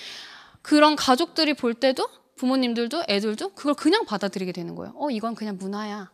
[0.62, 4.94] 그런 가족들이 볼 때도 부모님들도 애들도 그걸 그냥 받아들이게 되는 거예요.
[4.96, 6.10] 어, 이건 그냥 문화야.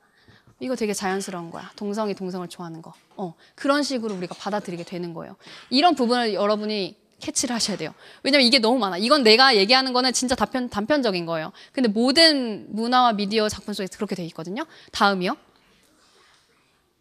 [0.60, 1.72] 이거 되게 자연스러운 거야.
[1.74, 2.92] 동성이 동성을 좋아하는 거.
[3.16, 5.36] 어, 그런 식으로 우리가 받아들이게 되는 거예요.
[5.70, 7.94] 이런 부분을 여러분이 캐치를 하셔야 돼요.
[8.22, 8.98] 왜냐면 이게 너무 많아.
[8.98, 11.52] 이건 내가 얘기하는 거는 진짜 단편, 단편적인 거예요.
[11.72, 14.66] 근데 모든 문화와 미디어 작품 속에 그렇게 돼 있거든요.
[14.90, 15.36] 다음이요.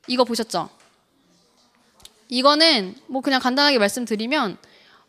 [0.08, 0.70] 이거 보셨죠?
[2.30, 4.58] 이거는 뭐 그냥 간단하게 말씀드리면,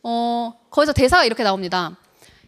[0.03, 1.97] 어, 거기서 대사가 이렇게 나옵니다.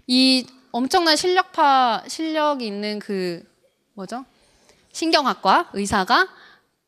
[0.07, 3.45] 이 엄청난 실력파, 실력이 있는 그,
[3.93, 4.25] 뭐죠?
[4.93, 6.29] 신경학과 의사가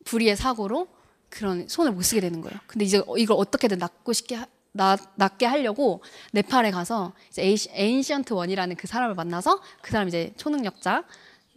[0.04, 0.88] 불의의 사고로
[1.28, 2.58] 그런 손을 못 쓰게 되는 거예요.
[2.66, 4.38] 근데 이제 이걸 어떻게든 낫고 싶게
[4.76, 6.02] 나, 낫게 하려고
[6.32, 11.04] 네팔에 가서 이제 에인시언트 원이라는 그 사람을 만나서 그 사람 이제 초능력자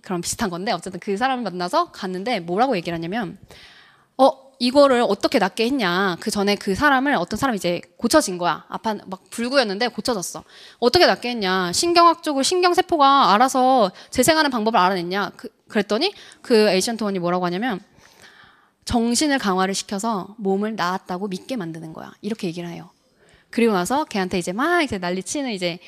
[0.02, 3.38] 그런 비슷한 건데 어쨌든 그 사람을 만나서 갔는데 뭐라고 얘기를 하냐면
[4.18, 6.18] 어 이거를 어떻게 낫게 했냐.
[6.20, 8.66] 그 전에 그 사람을 어떤 사람이 이제 고쳐진 거야.
[8.68, 10.44] 아파 막 불구였는데 고쳐졌어.
[10.80, 11.72] 어떻게 낫게 했냐.
[11.72, 15.32] 신경학적으로 신경세포가 알아서 재생하는 방법을 알아냈냐.
[15.38, 17.80] 그, 그랬더니 그 에이션트 원이 뭐라고 하냐면
[18.84, 22.12] 정신을 강화를 시켜서 몸을 나았다고 믿게 만드는 거야.
[22.22, 22.90] 이렇게 얘기를 해요
[23.52, 25.80] 그리고 나서 걔한테 이제 막 이제 난리치는 이제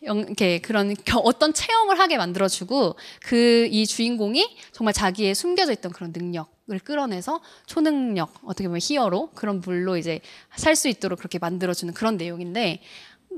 [0.00, 0.94] 이렇게 그런
[1.24, 8.32] 어떤 체험을 하게 만들어주고 그 이 주인공이 정말 자기의 숨겨져 있던 그런 능력을 끌어내서 초능력
[8.44, 10.20] 어떻게 보면 히어로 그런 인물로 이제
[10.56, 12.80] 살 수 있도록 그렇게 만들어주는 그런 내용인데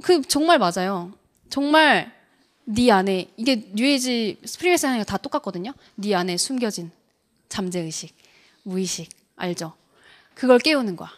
[0.02, 1.12] 그 정말 맞아요.
[1.48, 2.12] 정말
[2.64, 5.72] 네 안에 이게 뉴에이지 스피리스 하는 다 똑같거든요.
[5.96, 6.90] 네 안에 숨겨진
[7.48, 8.14] 잠재 의식,
[8.62, 9.72] 무의식 알죠?
[10.34, 11.10] 그걸 깨우는 거야.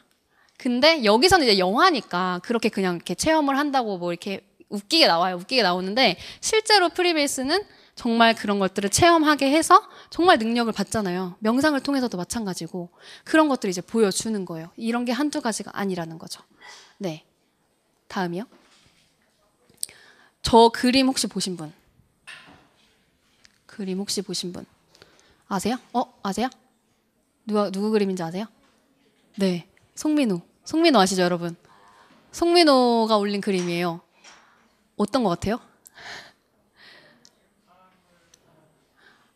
[0.63, 5.35] 근데 여기서는 이제 영화니까 그렇게 그냥 이렇게 체험을 한다고 뭐 이렇게 웃기게 나와요.
[5.35, 7.65] 웃기게 나오는데 실제로 프리메이슨은
[7.97, 11.35] 정말 그런 것들을 체험하게 해서 정말 능력을 받잖아요.
[11.41, 12.91] 명상을 통해서도 마찬가지고
[13.25, 14.71] 그런 것들을 이제 보여주는 거예요.
[14.77, 16.41] 이런 게 한두 가지가 아니라는 거죠.
[16.97, 17.25] 네.
[18.07, 18.45] 다음이요.
[20.43, 21.73] 저 그림 혹시 보신 분?
[23.67, 24.65] 그림 혹시 보신 분?
[25.49, 25.77] 아세요?
[25.93, 26.49] 어, 아세요?
[27.47, 28.47] 누가 누구 그림인지 아세요?
[29.37, 29.67] 네.
[29.97, 30.52] 송민호.
[30.65, 31.57] 송민호 아시죠, 여러분?
[32.31, 34.01] 송민호가 올린 그림이에요.
[34.97, 35.61] 어떤 것 같아요?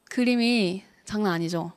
[0.04, 1.72] 그림이 장난 아니죠.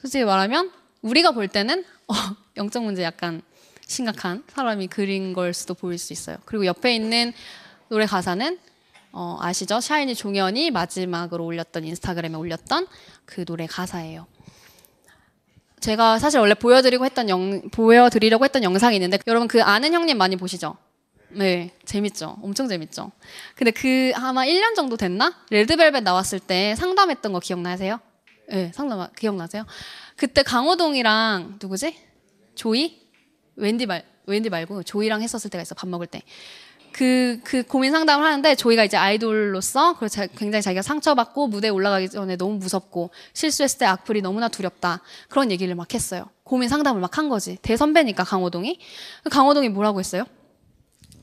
[0.00, 2.14] 솔직히 말하면 우리가 볼 때는 어,
[2.56, 3.42] 영적 문제 약간
[3.86, 6.38] 심각한 사람이 그린 걸 수도 보일 수 있어요.
[6.44, 7.32] 그리고 옆에 있는
[7.88, 8.58] 노래 가사는
[9.10, 9.80] 어, 아시죠?
[9.80, 12.86] 샤이니 종현이 마지막으로 올렸던 인스타그램에 올렸던
[13.26, 14.26] 그 노래 가사예요.
[15.82, 20.36] 제가 사실 원래 보여드리고 했던 영, 보여드리려고 했던 영상이 있는데 여러분 그 아는 형님 많이
[20.36, 20.76] 보시죠?
[21.30, 22.38] 네, 재밌죠.
[22.40, 23.10] 엄청 재밌죠.
[23.56, 25.34] 근데 그 아마 1년 정도 됐나?
[25.50, 27.98] 레드벨벳 나왔을 때 상담했던 거 기억나세요?
[28.48, 29.66] 네, 상담 기억나세요?
[30.16, 31.96] 그때 강호동이랑 누구지?
[32.54, 33.00] 조이?
[33.56, 36.22] 웬디 말 웬디 말고 조이랑 했었을 때가 있어 밥 먹을 때.
[36.92, 39.96] 그, 그 고민 상담을 하는데 조이가 이제 아이돌로서
[40.36, 45.00] 굉장히 자기가 상처받고 무대에 올라가기 전에 너무 무섭고 실수했을 때 악플이 너무나 두렵다.
[45.28, 46.26] 그런 얘기를 막 했어요.
[46.44, 47.56] 고민 상담을 막 한 거지.
[47.62, 48.78] 대선배니까 강호동이.
[49.30, 50.24] 강호동이 뭐라고 했어요?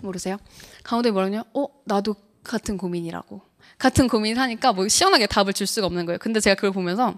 [0.01, 0.37] 모르세요?
[0.83, 1.43] 강호동이 뭐라냐?
[1.53, 3.41] 어, 나도 같은 고민이라고.
[3.77, 6.19] 같은 고민을 하니까 뭐 시원하게 답을 줄 수가 없는 거예요.
[6.19, 7.15] 근데 제가 그걸 보면서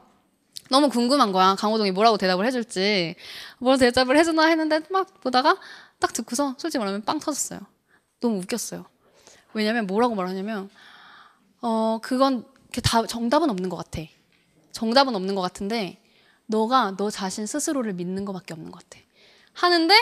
[0.69, 1.55] 너무 궁금한 거야.
[1.55, 3.15] 강호동이 뭐라고 대답을 해줄지.
[3.59, 5.57] 뭘 대답을 해주나 했는데 막 보다가
[5.99, 7.59] 딱 듣고서 솔직히 말하면 빵 터졌어요.
[8.21, 8.85] 너무 웃겼어요.
[9.53, 10.69] 왜냐면 뭐라고 말하냐면
[11.61, 12.45] 어 그건
[12.83, 14.01] 다 정답은 없는 것 같아.
[14.71, 16.01] 정답은 없는 것 같은데
[16.45, 19.03] 너가 너 자신 스스로를 믿는 것밖에 없는 것 같아.
[19.53, 19.93] 하는데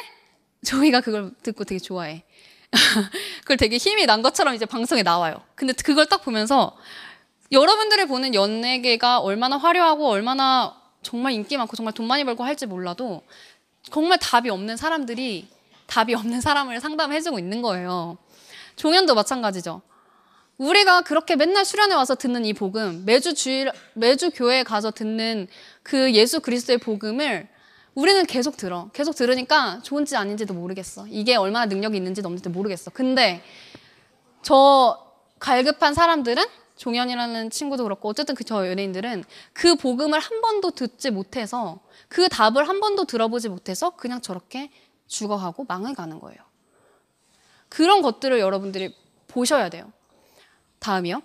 [0.63, 2.23] 저희가 그걸 듣고 되게 좋아해.
[3.41, 5.41] 그걸 되게 힘이 난 것처럼 이제 방송에 나와요.
[5.55, 6.77] 근데 그걸 딱 보면서
[7.51, 13.23] 여러분들이 보는 연예계가 얼마나 화려하고 얼마나 정말 인기 많고 정말 돈 많이 벌고 할지 몰라도
[13.83, 15.47] 정말 답이 없는 사람들이
[15.89, 18.17] 답이 없는 사람을 상담해주고 있는 거예요.
[18.75, 19.81] 종현도 마찬가지죠.
[20.57, 25.47] 우리가 그렇게 맨날 수련회 와서 듣는 이 복음, 매주 주일, 매주 교회에 가서 듣는
[25.83, 27.47] 그 예수 그리스도의 복음을
[27.95, 28.89] 우리는 계속 들어.
[28.93, 31.07] 계속 들으니까 좋은지 아닌지도 모르겠어.
[31.09, 32.91] 이게 얼마나 능력이 있는지도 없는지도 모르겠어.
[32.91, 33.41] 근데
[34.41, 35.05] 저
[35.39, 36.43] 갈급한 사람들은
[36.77, 39.23] 종현이라는 친구도 그렇고 어쨌든 그 저 연예인들은
[39.53, 44.71] 그 복음을 한 번도 듣지 못해서 그 답을 한 번도 들어보지 못해서 그냥 저렇게
[45.09, 46.39] 죽어가고 망해가는 거예요.
[47.67, 48.95] 그런 것들을 여러분들이
[49.27, 49.91] 보셔야 돼요.
[50.79, 51.21] 다음이요.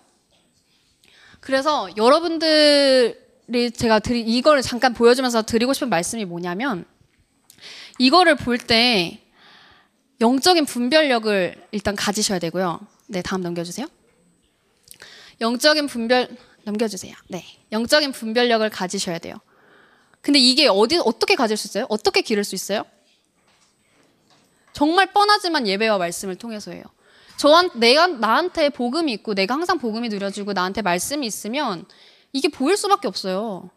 [1.41, 6.85] 그래서 여러분들이 제가 드리, 이거를 잠깐 보여주면서 드리고 싶은 말씀이 뭐냐면
[7.99, 9.21] 이거를 볼 때
[10.21, 12.81] 영적인 분별력을 일단 가지셔야 되고요.
[13.09, 13.87] 네, 다음 넘겨주세요.
[15.41, 17.15] 영적인 분별 넘겨주세요.
[17.29, 19.37] 네, 영적인 분별력을 가지셔야 돼요.
[20.21, 21.87] 근데 이게 어디 어떻게 가질 수 있어요?
[21.91, 22.85] 어떻게 기를 수 있어요?
[24.75, 26.83] 정말 뻔하지만 예배와 말씀을 통해서예요.
[27.39, 31.87] 저한 내가 나한테 복음이 있고 내가 항상 복음이 누려지고 나한테 말씀이 있으면
[32.33, 33.71] 이게 보일 수밖에 없어요.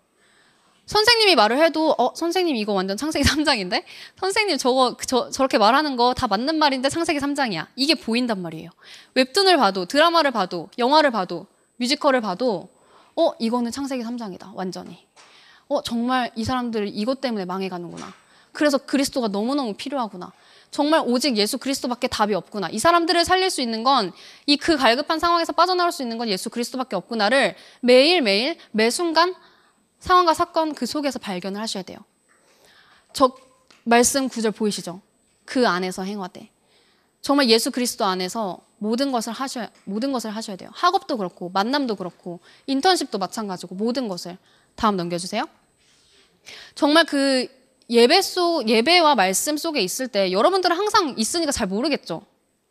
[0.87, 3.83] 선생님이 말을 해도 어 선생님 이거 완전 창세기 3장인데
[4.19, 7.67] 선생님 저거 저, 저렇게 말하는 거 다 맞는 말인데 창세기 3장이야.
[7.75, 8.69] 이게 보인단 말이에요.
[9.13, 11.45] 웹툰을 봐도 드라마를 봐도 영화를 봐도
[11.77, 12.69] 뮤지컬을 봐도
[13.15, 14.51] 어 이거는 창세기 3장이다.
[14.55, 15.05] 완전히.
[15.67, 18.13] 어 정말 이 사람들 이것 때문에 망해가는구나.
[18.53, 20.31] 그래서 그리스도가 너무너무 필요하구나.
[20.71, 22.69] 정말 오직 예수 그리스도밖에 답이 없구나.
[22.69, 24.11] 이 사람들을 살릴 수 있는 건
[24.45, 29.33] 이 그 갈급한 상황에서 빠져나올 수 있는 건 예수 그리스도밖에 없구나를 매일매일 매 순간
[29.99, 31.99] 상황과 사건 그 속에서 발견을 하셔야 돼요.
[33.13, 33.35] 저
[33.83, 35.01] 말씀 구절 보이시죠?
[35.45, 36.49] 그 안에서 행화돼.
[37.21, 40.69] 정말 예수 그리스도 안에서 모든 것을 하셔야 모든 것을 하셔야 돼요.
[40.73, 44.37] 학업도 그렇고 만남도 그렇고 인턴십도 마찬가지고 모든 것을
[44.75, 45.43] 다음 넘겨주세요.
[46.75, 47.47] 정말 그
[47.89, 52.21] 예배 속 예배와 말씀 속에 있을 때 여러분들은 항상 있으니까 잘 모르겠죠.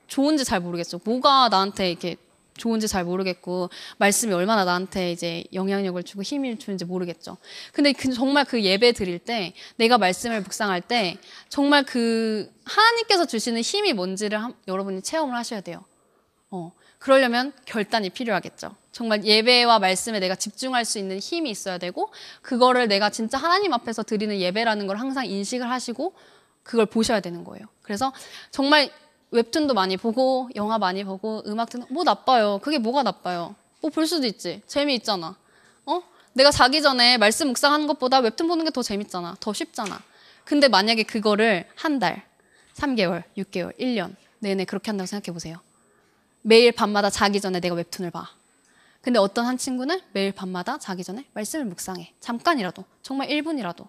[0.07, 1.01] 좋은지 잘 모르겠죠.
[1.05, 2.17] 뭐가 나한테 이렇게
[2.57, 7.37] 좋은지 잘 모르겠고 말씀이 얼마나 나한테 이제 영향력을 주고 힘을 주는지 모르겠죠.
[7.73, 13.61] 근데 그 정말 그 예배 드릴 때 내가 말씀을 묵상할 때 정말 그 하나님께서 주시는
[13.61, 15.85] 힘이 뭔지를 한, 여러분이 체험을 하셔야 돼요.
[16.51, 16.73] 어.
[16.99, 18.75] 그러려면 결단이 필요하겠죠.
[18.97, 24.03] 정말 예배와 말씀에 내가 집중할 수 있는 힘이 있어야 되고 그거를 내가 진짜 하나님 앞에서
[24.03, 26.15] 드리는 예배라는 걸 항상 인식을 하시고
[26.63, 27.67] 그걸 보셔야 되는 거예요.
[27.83, 28.11] 그래서
[28.51, 28.91] 정말
[29.33, 32.59] 웹툰도 많이 보고 영화 많이 보고 음악 듣는 뭐 나빠요.
[32.63, 33.55] 그게 뭐가 나빠요?
[33.83, 34.63] 뭐 볼 수도 있지.
[34.67, 35.37] 재미있잖아.
[35.85, 36.03] 어?
[36.33, 39.37] 내가 자기 전에 말씀 묵상하는 것보다 웹툰 보는 게 더 재밌잖아.
[39.41, 40.01] 더 쉽잖아.
[40.47, 42.25] 근데 만약에 그거를 한 달,
[42.75, 45.59] 3개월, 6개월, 1년 내내 그렇게 한다고 생각해 보세요.
[46.41, 48.31] 매일 밤마다 자기 전에 내가 웹툰을 봐.
[49.07, 52.13] 근데 어떤 한 친구는 매일 밤마다 자기 전에 말씀을 묵상해.
[52.19, 52.85] 잠깐이라도.
[53.03, 53.87] 정말 1분이라도.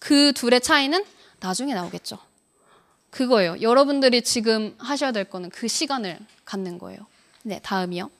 [0.00, 1.04] 그 둘의 차이는
[1.38, 2.18] 나중에 나오겠죠.
[3.10, 3.60] 그거예요.
[3.60, 7.06] 여러분들이 지금 하셔야 될 거는 그 시간을 갖는 거예요.
[7.44, 8.10] 네, 다음이요.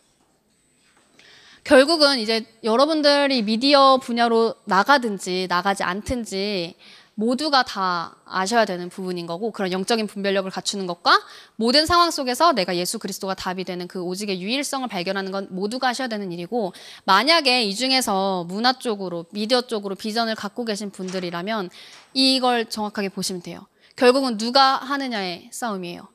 [1.64, 6.76] 결국은 이제 여러분들이 미디어 분야로 나가든지 나가지 않든지
[7.14, 11.20] 모두가 다 아셔야 되는 부분인 거고 그런 영적인 분별력을 갖추는 것과
[11.56, 16.08] 모든 상황 속에서 내가 예수 그리스도가 답이 되는 그 오직의 유일성을 발견하는 건 모두가 하셔야
[16.08, 16.72] 되는 일이고
[17.04, 21.70] 만약에 이 중에서 문화 쪽으로 미디어 쪽으로 비전을 갖고 계신 분들이라면
[22.14, 23.66] 이걸 정확하게 보시면 돼요.
[23.96, 26.08] 결국은 누가 하느냐의 싸움이에요.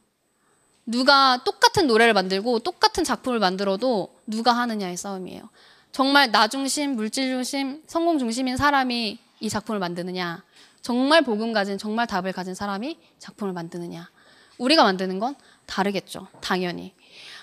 [0.86, 5.50] 누가 똑같은 노래를 만들고 똑같은 작품을 만들어도 누가 하느냐의 싸움이에요.
[5.92, 10.44] 정말 나 중심, 물질 중심, 성공 중심인 사람이 이 작품을 만드느냐.
[10.82, 14.10] 정말 복음 가진, 정말 답을 가진 사람이 작품을 만드느냐.
[14.58, 16.28] 우리가 만드는 건 다르겠죠.
[16.42, 16.94] 당연히.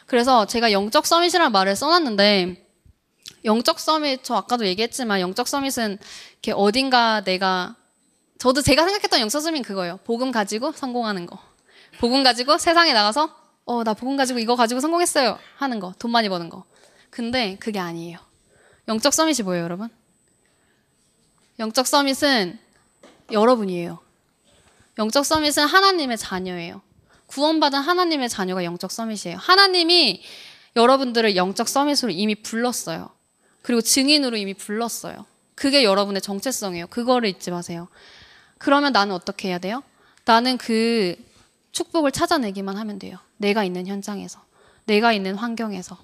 [0.07, 2.67] 그래서 제가 영적 서밋이라는 말을 써놨는데,
[3.45, 5.99] 영적 서밋, 저 아까도 얘기했지만, 영적 서밋은
[6.33, 7.77] 이렇게 어딘가 내가,
[8.39, 9.99] 저도 제가 생각했던 영적 서밋은 그거예요.
[10.05, 11.39] 복음 가지고 성공하는 거.
[11.99, 13.35] 복음 가지고 세상에 나가서,
[13.65, 15.39] 어, 나 복음 가지고 이거 가지고 성공했어요.
[15.57, 15.93] 하는 거.
[15.99, 16.65] 돈 많이 버는 거.
[17.11, 18.19] 근데 그게 아니에요.
[18.89, 19.89] 영적 서밋이 뭐예요, 여러분?
[21.59, 22.66] 영적 서밋은
[23.31, 23.99] 여러분이에요.
[24.99, 26.81] 영적 서밋은 하나님의 자녀예요.
[27.27, 29.37] 구원받은 하나님의 자녀가 영적 서밋이에요.
[29.39, 30.23] 하나님이
[30.77, 33.11] 여러분들을 영적 서밋으로 이미 불렀어요.
[33.63, 35.27] 그리고 증인으로 이미 불렀어요.
[35.55, 36.87] 그게 여러분의 정체성이에요.
[36.87, 37.89] 그거를 잊지 마세요.
[38.59, 39.83] 그러면 나는 어떻게 해야 돼요?
[40.25, 41.17] 나는 그
[41.73, 43.19] 축복을 찾아내기만 하면 돼요.
[43.39, 44.41] 내가 있는 현장에서.
[44.85, 45.99] 내가 있는 환경에서.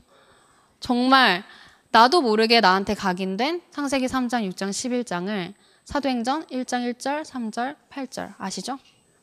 [0.81, 1.45] 정말
[1.91, 5.55] 나도 모르게 나한테 각인된 창세기 3장, 6장, 11장을
[5.85, 8.79] 사도행전 1장 1절, 3절, 8절 아시죠?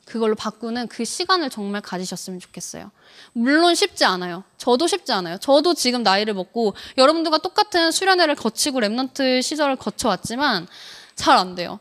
[0.05, 2.89] 그걸로 바꾸는 그 시간을 정말 가지셨으면 좋겠어요.
[3.33, 4.43] 물론 쉽지 않아요.
[4.57, 5.37] 저도 쉽지 않아요.
[5.37, 10.67] 저도 지금 나이를 먹고 여러분들과 똑같은 수련회를 거치고 remnant 시절을 거쳐왔지만
[11.15, 11.79] 잘 안 돼요.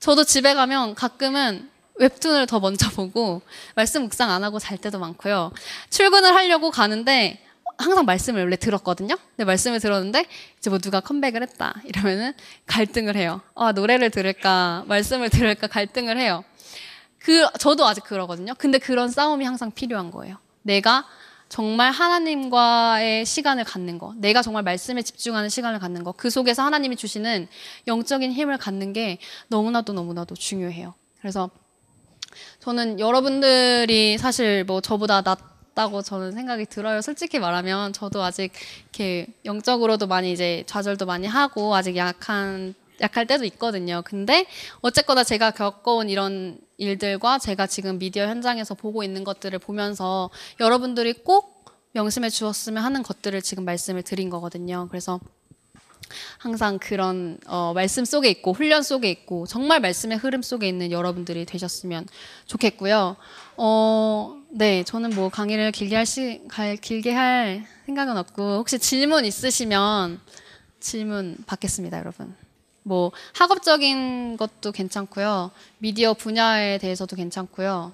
[0.00, 3.42] 저도 집에 가면 가끔은 웹툰을 더 먼저 보고
[3.76, 5.52] 말씀 묵상 안 하고 잘 때도 많고요.
[5.90, 7.44] 출근을 하려고 가는데
[7.82, 9.16] 항상 말씀을 원래 들었거든요.
[9.16, 10.26] 근데 말씀을 들었는데
[10.58, 12.32] 이제 뭐 누가 컴백을 했다 이러면은
[12.66, 13.40] 갈등을 해요.
[13.54, 16.44] 아 노래를 들을까 말씀을 들을까 갈등을 해요.
[17.18, 18.54] 그 저도 아직 그러거든요.
[18.58, 20.38] 근데 그런 싸움이 항상 필요한 거예요.
[20.62, 21.06] 내가
[21.48, 26.96] 정말 하나님과의 시간을 갖는 거, 내가 정말 말씀에 집중하는 시간을 갖는 거, 그 속에서 하나님이
[26.96, 27.46] 주시는
[27.86, 29.18] 영적인 힘을 갖는 게
[29.48, 30.94] 너무나도 너무나도 중요해요.
[31.20, 31.50] 그래서
[32.60, 35.36] 저는 여러분들이 사실 뭐 저보다 나
[35.72, 37.00] 있었다고 저는 생각이 들어요.
[37.00, 38.52] 솔직히 말하면 저도 아직
[38.84, 44.02] 이렇게 영적으로도 많이 이제 좌절도 많이 하고 아직 약한 약할 때도 있거든요.
[44.04, 44.46] 근데
[44.80, 51.64] 어쨌거나 제가 겪어온 이런 일들과 제가 지금 미디어 현장에서 보고 있는 것들을 보면서 여러분들이 꼭
[51.92, 54.86] 명심해 주었으면 하는 것들을 지금 말씀을 드린 거거든요.
[54.88, 55.20] 그래서
[56.38, 61.44] 항상 그런 어, 말씀 속에 있고 훈련 속에 있고 정말 말씀의 흐름 속에 있는 여러분들이
[61.44, 62.06] 되셨으면
[62.46, 63.16] 좋겠고요.
[63.56, 69.24] 어, 네, 저는 뭐 강의를 길게 할 시, 갈, 길게 할 생각은 없고 혹시 질문
[69.24, 70.20] 있으시면
[70.80, 72.34] 질문 받겠습니다, 여러분.
[72.82, 75.52] 뭐 학업적인 것도 괜찮고요.
[75.78, 77.92] 미디어 분야에 대해서도 괜찮고요.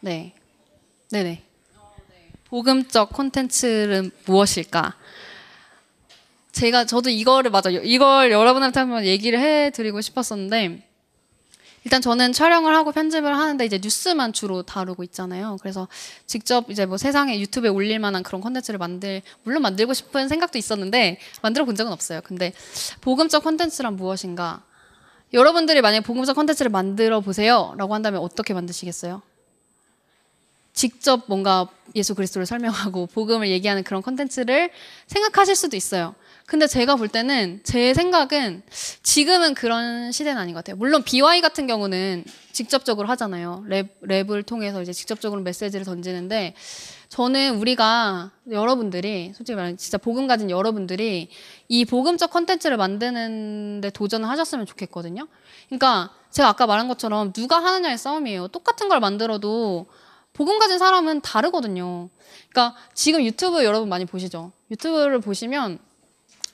[0.00, 0.34] 네.
[1.10, 1.44] 네네.
[2.50, 4.96] 복음적 콘텐츠는 무엇일까?
[6.52, 7.80] 제가 저도 이거를 맞아요.
[7.82, 10.86] 이걸 여러분한테 한번 얘기를 해드리고 싶었었는데
[11.84, 15.56] 일단 저는 촬영을 하고 편집을 하는데 이제 뉴스만 주로 다루고 있잖아요.
[15.60, 15.88] 그래서
[16.26, 21.18] 직접 이제 뭐 세상에 유튜브에 올릴 만한 그런 콘텐츠를 만들 물론 만들고 싶은 생각도 있었는데
[21.40, 22.20] 만들어 본 적은 없어요.
[22.22, 22.52] 근데
[23.00, 24.62] 복음적 콘텐츠란 무엇인가?
[25.32, 29.22] 여러분들이 만약에 복음적 콘텐츠를 만들어 보세요라고 한다면 어떻게 만드시겠어요?
[30.72, 34.70] 직접 뭔가 예수 그리스도를 설명하고 복음을 얘기하는 그런 콘텐츠를
[35.06, 36.14] 생각하실 수도 있어요.
[36.50, 38.64] 근데 제가 볼 때는 제 생각은
[39.04, 40.74] 지금은 그런 시대는 아닌 것 같아요.
[40.78, 43.62] 물론 비와이 같은 경우는 직접적으로 하잖아요.
[43.68, 46.56] 랩, 랩을 통해서 이제 직접적으로 메시지를 던지는데
[47.08, 51.28] 저는 우리가 여러분들이 솔직히 말하면 진짜 복음 가진 여러분들이
[51.68, 55.28] 이 복음적 컨텐츠를 만드는데 도전을 하셨으면 좋겠거든요.
[55.68, 58.48] 그러니까 제가 아까 말한 것처럼 누가 하느냐의 싸움이에요.
[58.48, 59.86] 똑같은 걸 만들어도
[60.32, 62.08] 복음 가진 사람은 다르거든요.
[62.48, 64.50] 그러니까 지금 유튜브 여러분 많이 보시죠.
[64.72, 65.78] 유튜브를 보시면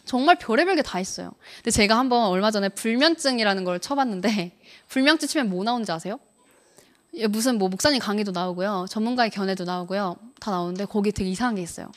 [0.07, 1.33] 정말 별의별 게 다 있어요.
[1.57, 4.53] 근데 제가 한번 얼마 전에 불면증이라는 걸 쳐봤는데
[4.89, 6.19] 불면증 치면 뭐 나오는지 아세요?
[7.29, 8.87] 무슨 뭐 목사님 강의도 나오고요.
[8.89, 10.17] 전문가의 견해도 나오고요.
[10.41, 11.91] 다 나오는데 거기 되게 이상한 게 있어요.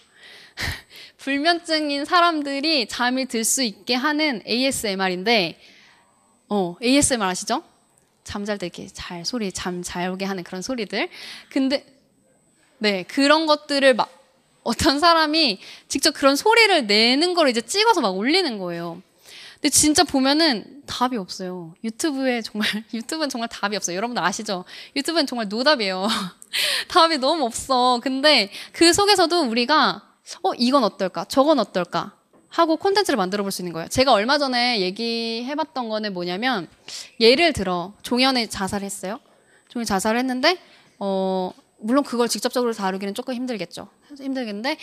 [1.17, 5.59] 불면증인 사람들이 잠이 들 수 있게 하는 ASMR인데
[6.49, 7.63] 어, ASMR 아시죠?
[8.23, 11.09] 잠잘 때 이렇게 잘 소리 잠 잘 오게 하는 그런 소리들.
[11.51, 11.85] 근데
[12.79, 14.09] 네, 그런 것들을 막
[14.69, 19.01] 어떤 사람이 직접 그런 소리를 내는 걸 이제 찍어서 막 올리는 거예요.
[19.55, 21.73] 근데 진짜 보면은 답이 없어요.
[21.83, 23.97] 유튜브에 정말, 유튜브는 정말 답이 없어요.
[23.97, 24.65] 여러분들 아시죠?
[24.95, 26.07] 유튜브는 정말 노답이에요.
[26.87, 27.99] 답이 너무 없어.
[28.03, 30.03] 근데 그 속에서도 우리가,
[30.43, 31.25] 어, 이건 어떨까?
[31.25, 32.13] 저건 어떨까?
[32.49, 33.87] 하고 콘텐츠를 만들어 볼 수 있는 거예요.
[33.89, 36.67] 제가 얼마 전에 얘기해 봤던 거는 뭐냐면,
[37.19, 39.19] 예를 들어, 종현이 자살했어요.
[39.69, 40.57] 종현이 자살했는데,
[40.99, 43.89] 어, 물론 그걸 직접적으로 다루기는 조금 힘들겠죠.
[44.17, 44.77] 힘들겠는데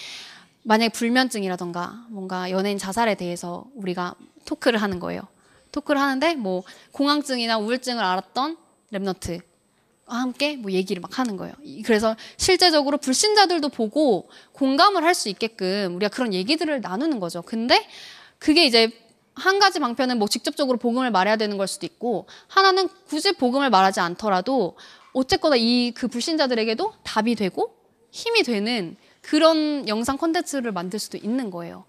[0.62, 4.14] 만약에 불면증이라던가 뭔가 연예인 자살에 대해서 우리가
[4.44, 5.22] 토크를 하는 거예요.
[5.72, 8.56] 토크를 하는데 뭐 공황증이나 우울증을 알았던
[8.92, 9.40] 랩너트
[10.06, 11.54] 함께 뭐 얘기를 막 하는 거예요.
[11.84, 17.42] 그래서 실제적으로 불신자들도 보고 공감을 할 수 있게끔 우리가 그런 얘기들을 나누는 거죠.
[17.42, 17.86] 근데
[18.38, 18.90] 그게 이제
[19.34, 24.00] 한 가지 방편은 뭐 직접적으로 복음을 말해야 되는 걸 수도 있고 하나는 굳이 복음을 말하지
[24.00, 24.76] 않더라도
[25.12, 27.76] 어쨌거나 이 그 불신자들에게도 답이 되고
[28.10, 28.96] 힘이 되는
[29.26, 31.84] 그런 영상 콘텐츠를 만들 수도 있는 거예요.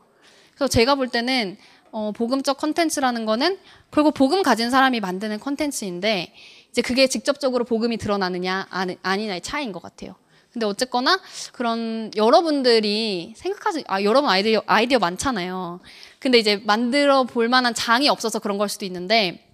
[0.56, 1.58] 그래서 제가 볼 때는
[1.92, 3.60] 어, 복음적 콘텐츠라는 거는
[3.92, 6.34] 결국 복음 가진 사람이 만드는 콘텐츠인데
[6.72, 8.68] 이제 그게 직접적으로 복음이 드러나느냐
[9.04, 10.16] 아니냐의 차이인 것 같아요.
[10.52, 11.20] 근데 어쨌거나
[11.52, 15.80] 그런 여러분들이 생각하지 아 여러분 아이디어 아이디어 많잖아요.
[16.20, 19.47] 근데 이제 만들어 볼 만한 장이 없어서 그런 걸 수도 있는데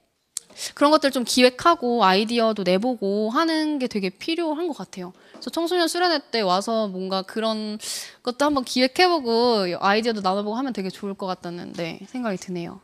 [0.73, 5.13] 그런 것들 좀 기획하고 아이디어도 내보고 하는 게 되게 필요한 것 같아요.
[5.31, 7.77] 그래서 청소년 수련회 때 와서 뭔가 그런
[8.21, 12.79] 것도 한번 기획해보고 아이디어도 나눠보고 하면 되게 좋을 것 같다는 네, 생각이 드네요.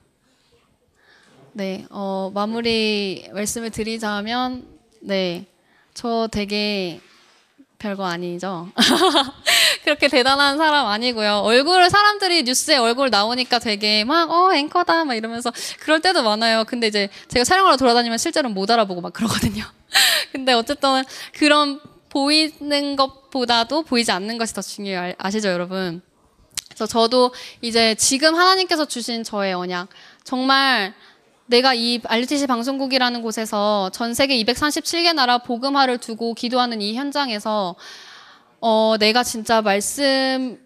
[1.54, 4.68] 네, 어, 마무리 말씀을 드리자면,
[5.02, 5.48] 네,
[5.94, 7.02] 저 되게
[7.80, 8.70] 별거 아니죠.
[9.84, 11.40] 그렇게 대단한 사람 아니고요.
[11.40, 16.64] 얼굴을 사람들이 뉴스에 얼굴 나오니까 되게 막, 어, 앵커다, 막 이러면서 그럴 때도 많아요.
[16.66, 19.64] 근데 이제 제가 촬영하러 돌아다니면 실제로 못 알아보고 막 그러거든요.
[20.32, 21.04] 근데 어쨌든
[21.34, 25.14] 그런 보이는 것보다도 보이지 않는 것이 더 중요해요.
[25.18, 26.02] 아시죠, 여러분?
[26.68, 29.90] 그래서 저도 이제 지금 하나님께서 주신 저의 언약,
[30.24, 30.94] 정말
[31.50, 37.76] 내가 이 RTC 방송국이라는 곳에서 전 세계 237개 나라 복음화를 두고 기도하는 이 현장에서
[38.62, 40.60] 어, 내가 진짜 말씀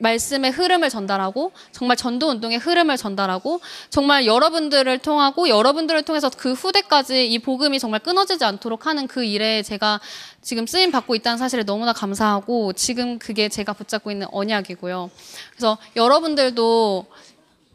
[0.00, 7.26] 말씀의 흐름을 전달하고 정말 전도 운동의 흐름을 전달하고 정말 여러분들을 통하고 여러분들을 통해서 그 후대까지
[7.26, 10.00] 이 복음이 정말 끊어지지 않도록 하는 그 일에 제가
[10.40, 15.10] 지금 쓰임 받고 있다는 사실에 너무나 감사하고 지금 그게 제가 붙잡고 있는 언약이고요.
[15.50, 17.06] 그래서 여러분들도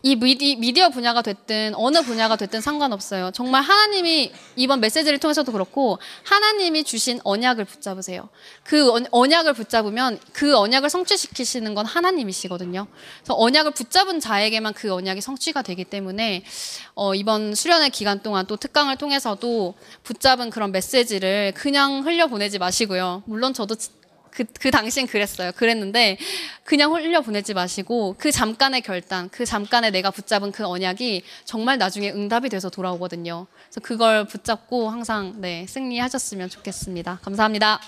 [0.06, 3.32] 이 미디, 미디 어 분야가 됐든 어느 분야가 됐든 상관없어요.
[3.34, 8.28] 정말 하나님이 이번 메시지를 통해서도 그렇고 하나님이 주신 언약을 붙잡으세요.
[8.66, 12.86] 그 언- 언약을 붙잡으면 그 언약을 성취시키시는 건 하나님이시거든요.
[13.20, 16.44] 그래서 언약을 붙잡은 자에게만 그 언약이 성취가 되기 때문에
[16.96, 19.74] 어, 이번 수련의 기간 동안 또 특강을 통해서도
[20.04, 23.24] 붙잡은 그런 메시지를 그냥 흘려보내지 마시고요.
[23.26, 23.78] 물론 저도
[24.34, 25.52] 그, 그 당시엔 그랬어요.
[25.54, 26.18] 그랬는데,
[26.64, 32.12] 그냥 흘려 보내지 마시고, 그 잠깐의 결단, 그 잠깐에 내가 붙잡은 그 언약이 정말 나중에
[32.12, 33.48] 응답이 돼서 돌아오거든요.
[33.66, 37.20] 그래서 그걸 붙잡고 항상, 네, 승리하셨으면 좋겠습니다.
[37.24, 37.80] 감사합니다.